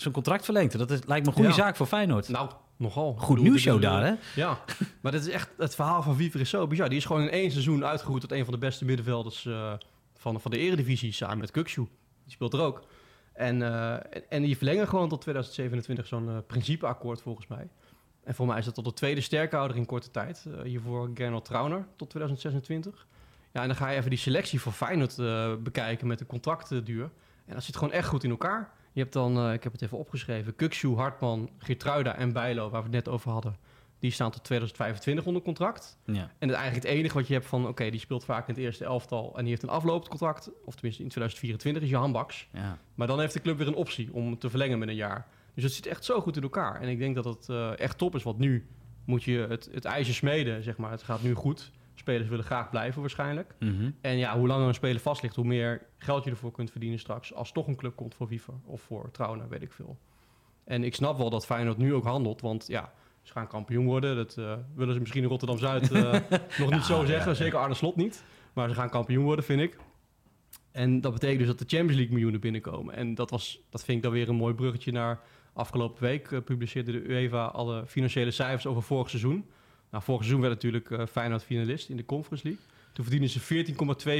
zijn 0.00 0.14
contract 0.14 0.44
verlengd. 0.44 0.78
Dat 0.78 0.90
is, 0.90 0.98
lijkt 1.06 1.22
me 1.24 1.30
een 1.30 1.36
goede 1.36 1.48
Ja. 1.48 1.54
zaak 1.54 1.76
voor 1.76 1.86
Feyenoord. 1.86 2.28
Nou, 2.28 2.50
nogal. 2.76 3.12
Goed 3.12 3.28
bedoel, 3.28 3.42
nieuws 3.42 3.62
dit 3.64 3.74
is, 3.74 3.80
show 3.80 3.84
eh, 3.84 3.90
daar, 3.90 4.06
hè? 4.06 4.14
Ja, 4.40 4.58
maar 5.02 5.12
dit 5.12 5.20
is 5.20 5.28
echt, 5.28 5.50
het 5.58 5.74
verhaal 5.74 6.02
van 6.02 6.16
Wiever 6.16 6.40
is 6.40 6.50
zo 6.50 6.66
bizar. 6.66 6.88
Die 6.88 6.98
is 6.98 7.04
gewoon 7.04 7.22
in 7.22 7.30
één 7.30 7.50
seizoen 7.50 7.84
uitgeroeid 7.84 8.20
tot 8.20 8.32
een 8.32 8.44
van 8.44 8.52
de 8.52 8.58
beste 8.60 8.84
middenvelders 8.84 9.46
eh, 9.46 9.72
van, 10.16 10.40
van 10.40 10.50
de 10.50 10.58
eredivisie, 10.58 11.12
samen 11.12 11.38
met 11.38 11.50
Kukshu. 11.50 11.82
Die 12.24 12.32
speelt 12.32 12.52
er 12.52 12.60
ook. 12.60 12.82
En, 13.32 13.62
eh, 13.62 13.92
en, 13.92 14.22
en 14.28 14.42
die 14.42 14.56
verlengen 14.56 14.88
gewoon 14.88 15.08
tot 15.08 15.20
2027 15.20 16.06
zo'n 16.06 16.28
eh, 16.28 16.36
principeakkoord 16.46 17.22
volgens 17.22 17.46
mij. 17.46 17.68
En 18.24 18.34
voor 18.34 18.46
mij 18.46 18.58
is 18.58 18.64
dat 18.64 18.74
tot 18.74 18.84
de 18.84 18.92
tweede 18.92 19.20
sterkhouder 19.20 19.76
in 19.76 19.86
korte 19.86 20.10
tijd. 20.10 20.46
Eh, 20.56 20.62
hiervoor 20.62 21.10
Gernot 21.14 21.44
Trauner 21.44 21.86
tot 21.96 22.10
2026. 22.10 23.06
Ja, 23.52 23.60
en 23.62 23.66
dan 23.68 23.76
ga 23.76 23.88
je 23.90 23.96
even 23.98 24.10
die 24.10 24.18
selectie 24.18 24.60
voor 24.60 24.72
Feyenoord 24.72 25.18
eh, 25.18 25.54
bekijken 25.62 26.06
met 26.06 26.18
de 26.18 26.26
contractduur. 26.26 27.10
En 27.46 27.54
dat 27.54 27.62
zit 27.64 27.76
gewoon 27.76 27.92
echt 27.92 28.08
goed 28.08 28.24
in 28.24 28.30
elkaar. 28.30 28.70
Je 28.98 29.04
hebt 29.04 29.16
dan, 29.16 29.38
eh, 29.38 29.52
ik 29.52 29.62
heb 29.62 29.72
het 29.72 29.82
even 29.82 29.98
opgeschreven, 29.98 30.56
Kukshu, 30.56 30.94
Hartman, 30.94 31.50
Geertruida 31.58 32.14
en 32.14 32.32
Bijlo, 32.32 32.70
waar 32.70 32.80
we 32.82 32.86
het 32.86 33.04
net 33.04 33.08
over 33.08 33.30
hadden. 33.30 33.56
Die 33.98 34.10
staan 34.10 34.30
tot 34.30 34.44
2025 34.44 35.26
onder 35.26 35.42
contract. 35.42 35.98
Ja. 36.04 36.30
En 36.38 36.48
het 36.48 36.56
eigenlijk 36.56 36.86
het 36.86 36.96
enige 36.96 37.14
wat 37.14 37.26
je 37.26 37.34
hebt 37.34 37.46
van, 37.46 37.68
oké, 37.68 37.90
die 37.90 38.00
speelt 38.00 38.24
vaak 38.24 38.48
in 38.48 38.54
het 38.54 38.62
eerste 38.62 38.84
elftal 38.84 39.32
en 39.36 39.40
die 39.40 39.48
heeft 39.48 39.62
een 39.62 39.68
aflopend 39.68 40.08
contract, 40.08 40.50
of 40.64 40.74
tenminste 40.74 41.02
in 41.02 41.08
2024 41.08 41.82
is 41.82 41.88
Johan 41.88 42.12
Baks. 42.12 42.48
ja. 42.52 42.78
Maar 42.94 43.06
dan 43.06 43.20
heeft 43.20 43.32
de 43.32 43.40
club 43.40 43.58
weer 43.58 43.66
een 43.66 43.74
optie 43.74 44.12
om 44.12 44.38
te 44.38 44.50
verlengen 44.50 44.78
met 44.78 44.88
een 44.88 44.94
jaar. 44.94 45.26
Dus 45.54 45.64
het 45.64 45.72
zit 45.72 45.86
echt 45.86 46.04
zo 46.04 46.20
goed 46.20 46.36
in 46.36 46.42
elkaar. 46.42 46.80
En 46.80 46.88
ik 46.88 46.98
denk 46.98 47.14
dat 47.14 47.24
het 47.24 47.48
eh, 47.48 47.78
echt 47.78 47.98
top 47.98 48.14
is, 48.14 48.22
want 48.22 48.38
nu 48.38 48.66
moet 49.04 49.22
je 49.22 49.46
het, 49.48 49.68
het 49.72 49.84
ijzer 49.84 50.14
smeden, 50.14 50.62
zeg 50.62 50.76
maar. 50.76 50.90
Het 50.90 51.02
gaat 51.02 51.22
nu 51.22 51.34
goed. 51.34 51.70
Spelers 52.08 52.28
willen 52.28 52.44
graag 52.44 52.70
blijven 52.70 53.00
waarschijnlijk. 53.00 53.54
Mhm. 53.58 53.90
En 54.00 54.16
ja, 54.16 54.38
hoe 54.38 54.46
langer 54.46 54.68
een 54.68 54.74
speler 54.74 55.00
vast 55.00 55.22
ligt, 55.22 55.36
hoe 55.36 55.44
meer 55.44 55.82
geld 55.98 56.24
je 56.24 56.30
ervoor 56.30 56.52
kunt 56.52 56.70
verdienen 56.70 56.98
straks. 56.98 57.34
Als 57.34 57.52
toch 57.52 57.66
een 57.66 57.76
club 57.76 57.96
komt 57.96 58.14
voor 58.14 58.28
Wiever 58.28 58.54
of 58.64 58.82
voor 58.82 59.10
Trauner, 59.10 59.48
weet 59.48 59.62
ik 59.62 59.72
veel. 59.72 59.98
En 60.64 60.84
ik 60.84 60.94
snap 60.94 61.18
wel 61.18 61.30
dat 61.30 61.46
Feyenoord 61.46 61.78
nu 61.78 61.94
ook 61.94 62.04
handelt, 62.04 62.40
want 62.40 62.66
ja, 62.66 62.92
ze 63.22 63.32
gaan 63.32 63.46
kampioen 63.48 63.84
worden. 63.84 64.16
Dat 64.16 64.36
eh, 64.36 64.52
willen 64.74 64.94
ze 64.94 65.00
misschien 65.00 65.22
in 65.22 65.28
Rotterdam-Zuid 65.28 65.92
eh, 65.92 66.12
nog 66.58 66.70
niet 66.70 66.84
zo 66.84 67.04
zeggen. 67.04 67.30
ja. 67.30 67.36
Zeker 67.36 67.58
Arne 67.58 67.74
Slot 67.74 67.96
niet. 67.96 68.24
Maar 68.52 68.68
ze 68.68 68.74
gaan 68.74 68.90
kampioen 68.90 69.24
worden, 69.24 69.44
vind 69.44 69.60
ik. 69.60 69.76
En 70.72 71.00
dat 71.00 71.12
betekent 71.12 71.38
dus 71.38 71.48
dat 71.48 71.58
de 71.58 71.64
Champions 71.66 71.96
League 71.96 72.12
miljoenen 72.12 72.40
binnenkomen. 72.40 72.94
En 72.94 73.14
dat, 73.14 73.30
was, 73.30 73.60
dat 73.70 73.84
vind 73.84 73.96
ik 73.96 74.02
dan 74.02 74.12
weer 74.12 74.28
een 74.28 74.34
mooi 74.34 74.54
bruggetje 74.54 74.92
naar 74.92 75.20
afgelopen 75.52 76.02
week. 76.02 76.30
eh, 76.32 76.40
publiceerde 76.44 76.92
de 76.92 77.08
UEFA 77.08 77.44
alle 77.44 77.86
financiële 77.86 78.30
cijfers 78.30 78.66
over 78.66 78.82
vorig 78.82 79.10
seizoen. 79.10 79.44
Nou, 79.90 80.04
vorig 80.04 80.20
seizoen 80.20 80.40
werd 80.40 80.54
natuurlijk 80.54 80.90
eh, 80.90 81.06
Feyenoord 81.06 81.42
finalist 81.44 81.88
in 81.88 81.96
de 81.96 82.04
Conference 82.04 82.46
League. 82.46 82.64
Toen 82.92 83.04
verdienen 83.04 83.28
ze 83.28 83.64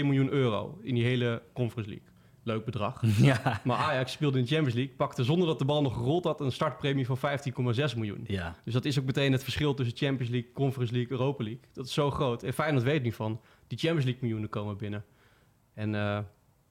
14,2 0.01 0.07
miljoen 0.07 0.31
euro 0.31 0.79
in 0.83 0.95
die 0.95 1.05
hele 1.05 1.43
Conference 1.53 1.91
League. 1.91 2.09
Leuk 2.43 2.65
bedrag. 2.65 3.03
ja. 3.17 3.61
Maar 3.65 3.77
Ajax 3.77 4.13
speelde 4.13 4.39
in 4.39 4.45
de 4.45 4.51
Champions 4.51 4.77
League, 4.77 4.95
pakte 4.97 5.25
zonder 5.25 5.47
dat 5.47 5.59
de 5.59 5.65
bal 5.65 5.83
nog 5.83 5.95
gerold 5.95 6.25
had 6.25 6.41
een 6.41 6.53
startpremie 6.53 7.07
van 7.07 7.19
15,6 7.19 7.97
miljoen. 7.97 8.25
ja. 8.27 8.57
Dus 8.65 8.73
dat 8.73 8.85
is 8.85 8.99
ook 8.99 9.05
meteen 9.05 9.33
het 9.33 9.43
verschil 9.43 9.75
tussen 9.75 9.97
Champions 9.97 10.31
League, 10.31 10.53
Conference 10.53 10.93
League, 10.93 11.13
Europa 11.13 11.45
League. 11.45 11.63
Dat 11.73 11.87
is 11.87 11.93
zo 11.93 12.11
groot. 12.11 12.43
En 12.43 12.53
Feyenoord 12.53 12.85
weet 12.85 13.03
nu 13.03 13.13
van, 13.13 13.41
die 13.67 13.79
Champions 13.79 14.05
League 14.05 14.23
miljoenen 14.23 14.51
komen 14.51 14.77
binnen. 14.77 15.05
En 15.75 15.95
eh, 15.95 16.19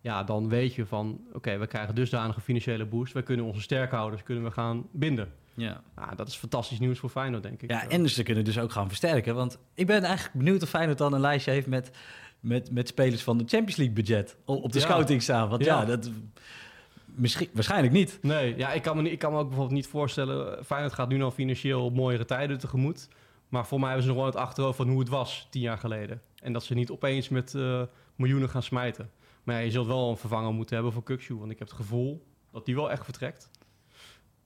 ja, 0.08 0.24
dan 0.24 0.50
weet 0.50 0.74
je 0.76 0.86
van, 0.86 1.20
oké, 1.34 1.58
we 1.58 1.68
krijgen 1.68 1.96
dusdanige 1.96 2.42
financiële 2.42 2.86
boost. 2.86 3.14
We 3.14 3.22
kunnen 3.22 3.46
onze 3.46 3.62
sterkhouders 3.62 4.24
kunnen 4.24 4.44
we 4.44 4.52
gaan 4.52 4.88
binden. 4.92 5.32
Ja. 5.54 5.82
Nou, 5.96 6.16
dat 6.16 6.28
is 6.28 6.36
fantastisch 6.36 6.80
nieuws 6.80 7.00
voor 7.00 7.10
Feyenoord, 7.10 7.44
denk 7.44 7.62
ik. 7.62 7.70
Ja, 7.70 7.88
en 7.88 8.10
ze 8.10 8.24
kunnen 8.24 8.44
dus 8.44 8.60
ook 8.60 8.72
gaan 8.72 8.88
versterken. 8.88 9.36
Want 9.36 9.58
ik 9.74 9.86
ben 9.88 10.04
eigenlijk 10.04 10.36
benieuwd 10.38 10.64
of 10.64 10.70
Feyenoord 10.70 10.98
dan 10.98 11.14
een 11.14 11.20
lijstje 11.20 11.52
heeft 11.52 11.68
met, 11.68 11.92
met, 12.40 12.72
met 12.72 12.88
spelers 12.88 13.24
van 13.24 13.38
de 13.38 13.44
Champions 13.48 13.76
League 13.76 13.96
budget 13.96 14.38
op 14.46 14.72
de 14.72 14.80
Ja. 14.80 14.86
scouting 14.86 15.22
staan. 15.22 15.50
Want 15.50 15.64
ja, 15.66 15.80
Ja. 15.80 15.86
dat 15.86 16.10
misschien, 17.06 17.50
waarschijnlijk 17.54 17.94
niet. 17.94 18.20
Nee, 18.22 18.58
ja, 18.58 18.72
ik, 18.72 18.82
kan 18.82 18.96
me, 18.96 19.02
niet- 19.02 19.12
ik 19.12 19.20
kan 19.20 19.32
me 19.32 19.38
ook 19.38 19.48
bijvoorbeeld 19.48 19.76
niet 19.76 19.88
voorstellen... 19.88 20.66
Feyenoord 20.66 20.94
gaat 20.94 21.10
nu 21.10 21.18
nog 21.18 21.34
financieel 21.34 21.90
mooiere 21.90 22.26
tijden 22.26 22.58
tegemoet. 22.58 23.08
Maar 23.50 23.66
voor 23.68 23.78
mij 23.80 23.88
hebben 23.88 24.06
ze 24.06 24.12
nog 24.14 24.18
wel 24.24 24.32
het 24.32 24.42
achterhoofd 24.42 24.78
van 24.78 24.90
hoe 24.90 25.00
het 25.00 25.10
was 25.10 25.48
tien 25.50 25.62
jaar 25.62 25.78
geleden. 25.78 26.22
En 26.42 26.54
dat 26.54 26.64
ze 26.64 26.74
niet 26.74 26.92
opeens 26.92 27.30
met 27.30 27.56
eh, 27.56 27.82
miljoenen 28.16 28.50
gaan 28.50 28.64
smijten. 28.64 29.10
Maar 29.48 29.56
ja, 29.56 29.62
je 29.62 29.72
zult 29.72 29.88
wel 29.88 30.10
een 30.10 30.18
vervanger 30.18 30.54
moeten 30.54 30.76
hebben 30.76 30.94
voor 30.94 31.04
Kukshoe. 31.04 31.40
Want 31.40 31.52
ik 31.52 31.60
heb 31.60 31.68
het 31.68 31.78
gevoel 31.78 32.26
dat 32.52 32.66
die 32.66 32.76
wel 32.76 32.92
echt 32.92 33.04
vertrekt. 33.04 33.50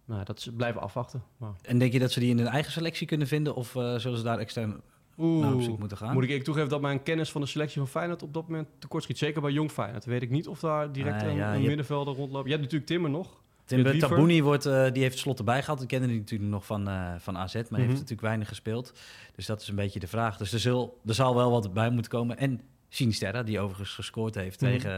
Nou, 0.05 0.23
dat 0.23 0.37
is 0.37 0.49
blijven 0.55 0.81
afwachten. 0.81 1.23
Maar... 1.37 1.51
En 1.61 1.77
denk 1.77 1.93
je 1.93 1.99
dat 1.99 2.11
ze 2.11 2.19
die 2.19 2.29
in 2.29 2.37
hun 2.37 2.47
eigen 2.47 2.71
selectie 2.71 3.07
kunnen 3.07 3.27
vinden? 3.27 3.55
Of 3.55 3.75
eh, 3.75 3.95
zullen 3.95 4.17
ze 4.17 4.23
daar 4.23 4.37
extern 4.37 4.81
Oeh, 5.17 5.41
naar 5.45 5.53
op 5.53 5.61
zoek 5.61 5.79
moeten 5.79 5.97
gaan? 5.97 6.13
moet 6.13 6.21
ik 6.23 6.27
eerlijk 6.29 6.45
toegeven 6.45 6.69
dat 6.69 6.81
mijn 6.81 7.03
kennis 7.03 7.31
van 7.31 7.41
de 7.41 7.47
selectie 7.47 7.77
van 7.77 7.87
Feyenoord 7.87 8.23
op 8.23 8.33
dat 8.33 8.47
moment 8.47 8.67
tekort 8.79 9.03
schiet. 9.03 9.17
Zeker 9.17 9.41
bij 9.41 9.51
Jong 9.51 9.71
Feyenoord. 9.71 10.05
Weet 10.05 10.21
ik 10.21 10.29
niet 10.29 10.47
of 10.47 10.59
daar 10.59 10.91
direct 10.91 11.21
Ah, 11.21 11.27
een, 11.29 11.35
ja, 11.35 11.53
een 11.53 11.61
je 11.61 11.67
middenvelder 11.67 12.15
rondloopt. 12.15 12.45
Je 12.45 12.51
hebt 12.51 12.63
natuurlijk 12.63 12.89
Timmer 12.91 13.09
nog. 13.09 13.39
Timber. 13.65 13.99
Tabouni 13.99 14.43
wordt, 14.43 14.65
eh, 14.65 14.91
die 14.91 15.01
heeft 15.03 15.17
slot 15.17 15.37
erbij 15.39 15.63
gehad. 15.63 15.81
Ik 15.81 15.87
kende 15.87 16.07
die 16.07 16.19
natuurlijk 16.19 16.51
nog 16.51 16.65
van, 16.65 16.87
eh, 16.87 17.13
van 17.17 17.37
AZ, 17.37 17.53
maar 17.53 17.63
Mhm. 17.69 17.79
heeft 17.79 17.91
natuurlijk 17.93 18.21
weinig 18.21 18.47
gespeeld. 18.47 18.93
Dus 19.35 19.45
dat 19.45 19.61
is 19.61 19.67
een 19.67 19.75
beetje 19.75 19.99
de 19.99 20.07
vraag. 20.07 20.37
Dus 20.37 20.53
er, 20.53 20.59
zul, 20.59 20.99
er 21.05 21.13
zal 21.13 21.35
wel 21.35 21.51
wat 21.51 21.73
bij 21.73 21.89
moeten 21.89 22.11
komen. 22.11 22.37
En 22.37 22.61
Sinisterra, 22.93 23.43
die 23.43 23.59
overigens 23.59 23.93
gescoord 23.93 24.35
heeft 24.35 24.61
Mhm. 24.61 24.71
tegen 24.71 24.91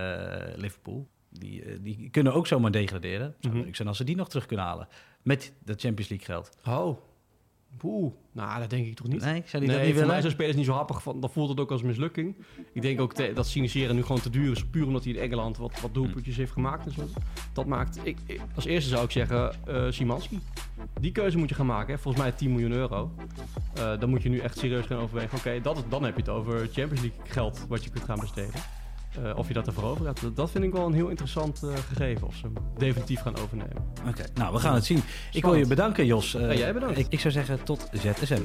eh, 0.52 0.58
Liverpool. 0.58 1.08
Die, 1.30 1.64
eh, 1.64 1.78
die 1.82 2.10
kunnen 2.10 2.34
ook 2.34 2.48
zomaar 2.48 2.72
degraderen. 2.72 3.36
Zou 3.40 3.56
leuk 3.56 3.76
zijn 3.76 3.88
als 3.88 3.98
ze 3.98 4.04
die 4.04 4.16
nog 4.16 4.30
terug 4.30 4.46
kunnen 4.46 4.66
halen. 4.66 4.88
Met 5.22 5.54
dat 5.64 5.82
Champions 5.82 6.10
League 6.10 6.28
geld. 6.28 6.58
Oh. 6.68 6.98
Oeh. 7.84 8.14
Nou, 8.32 8.60
dat 8.60 8.70
denk 8.70 8.86
ik 8.88 8.96
toch 8.96 9.08
niet. 9.08 9.22
Nee, 9.22 9.42
zou 9.46 9.52
die 9.52 9.52
Nee, 9.52 9.68
dat 9.68 9.78
niet 9.78 9.80
voor 9.86 9.94
mij 9.96 10.06
willen? 10.06 10.22
zijn 10.22 10.32
spelers 10.34 10.56
niet 10.56 10.66
zo 10.66 10.74
happig 10.74 11.04
van. 11.04 11.20
Dan 11.20 11.30
voelt 11.30 11.50
het 11.50 11.60
ook 11.60 11.72
als 11.72 11.82
mislukking. 11.82 12.36
Ik 12.74 12.82
denk 12.82 13.02
ook 13.02 13.14
te- 13.14 13.32
dat 13.36 13.48
Sinistera 13.48 13.94
nu 13.94 14.02
gewoon 14.02 14.22
te 14.22 14.30
duur 14.30 14.52
is. 14.52 14.66
Puur 14.66 14.86
omdat 14.88 15.04
hij 15.04 15.14
in 15.14 15.20
Engeland 15.20 15.58
wat, 15.58 15.82
wat 15.82 15.94
doelpuntjes 15.94 16.36
heeft 16.38 16.52
gemaakt 16.52 16.86
en 16.86 16.92
zo. 16.92 17.02
Dat 17.54 17.66
maakt... 17.66 18.00
Ik, 18.04 18.18
ik- 18.26 18.42
als 18.56 18.66
eerste 18.66 18.90
zou 18.90 19.04
ik 19.04 19.12
zeggen 19.12 19.54
eh 19.68 19.86
Simanski. 19.92 20.40
Die 21.02 21.12
keuze 21.12 21.38
moet 21.38 21.50
je 21.50 21.56
gaan 21.56 21.66
maken. 21.66 21.94
Hè. 21.94 22.00
Volgens 22.00 22.24
mij 22.24 22.32
10 22.34 22.52
miljoen 22.52 22.72
euro. 22.72 23.12
Eh, 23.74 24.00
dan 24.00 24.10
moet 24.10 24.24
je 24.24 24.30
nu 24.30 24.38
echt 24.38 24.58
serieus 24.58 24.86
gaan 24.86 24.98
overwegen. 25.00 25.38
Oké, 25.38 25.62
dat 25.62 25.78
is- 25.78 25.84
dan 25.90 26.04
heb 26.04 26.16
je 26.16 26.22
het 26.22 26.30
over 26.32 26.58
Champions 26.60 27.02
League 27.02 27.20
geld 27.24 27.66
wat 27.68 27.84
je 27.84 27.90
kunt 27.90 28.04
gaan 28.04 28.20
besteden. 28.20 28.52
Eh, 29.24 29.38
of 29.38 29.48
je 29.48 29.54
dat 29.54 29.68
ervoor 29.68 29.84
over 29.84 30.06
hebt. 30.06 30.36
Dat- 30.36 30.52
vind 30.52 30.64
ik 30.64 30.72
wel 30.72 30.86
een 30.86 30.94
heel 30.94 31.08
interessant 31.08 31.64
eh, 31.64 31.70
gegeven. 31.88 32.28
Of 32.28 32.36
ze 32.36 32.42
hem 32.44 32.54
definitief 32.78 33.22
gaan 33.22 33.38
overnemen. 33.38 33.84
Oké, 34.08 34.24
nou, 34.34 34.54
we 34.54 34.60
gaan 34.60 34.74
het 34.74 34.86
zien. 34.86 35.02
Ik 35.32 35.44
wil 35.44 35.56
je 35.56 35.68
bedanken, 35.68 36.06
Jos. 36.06 36.32
Ja, 36.32 36.54
jij 36.54 36.74
bedankt. 36.74 36.98
Ik, 36.98 37.06
ik 37.10 37.20
zou 37.20 37.34
zeggen, 37.34 37.64
tot 37.64 37.90
ZSM. 37.92 38.42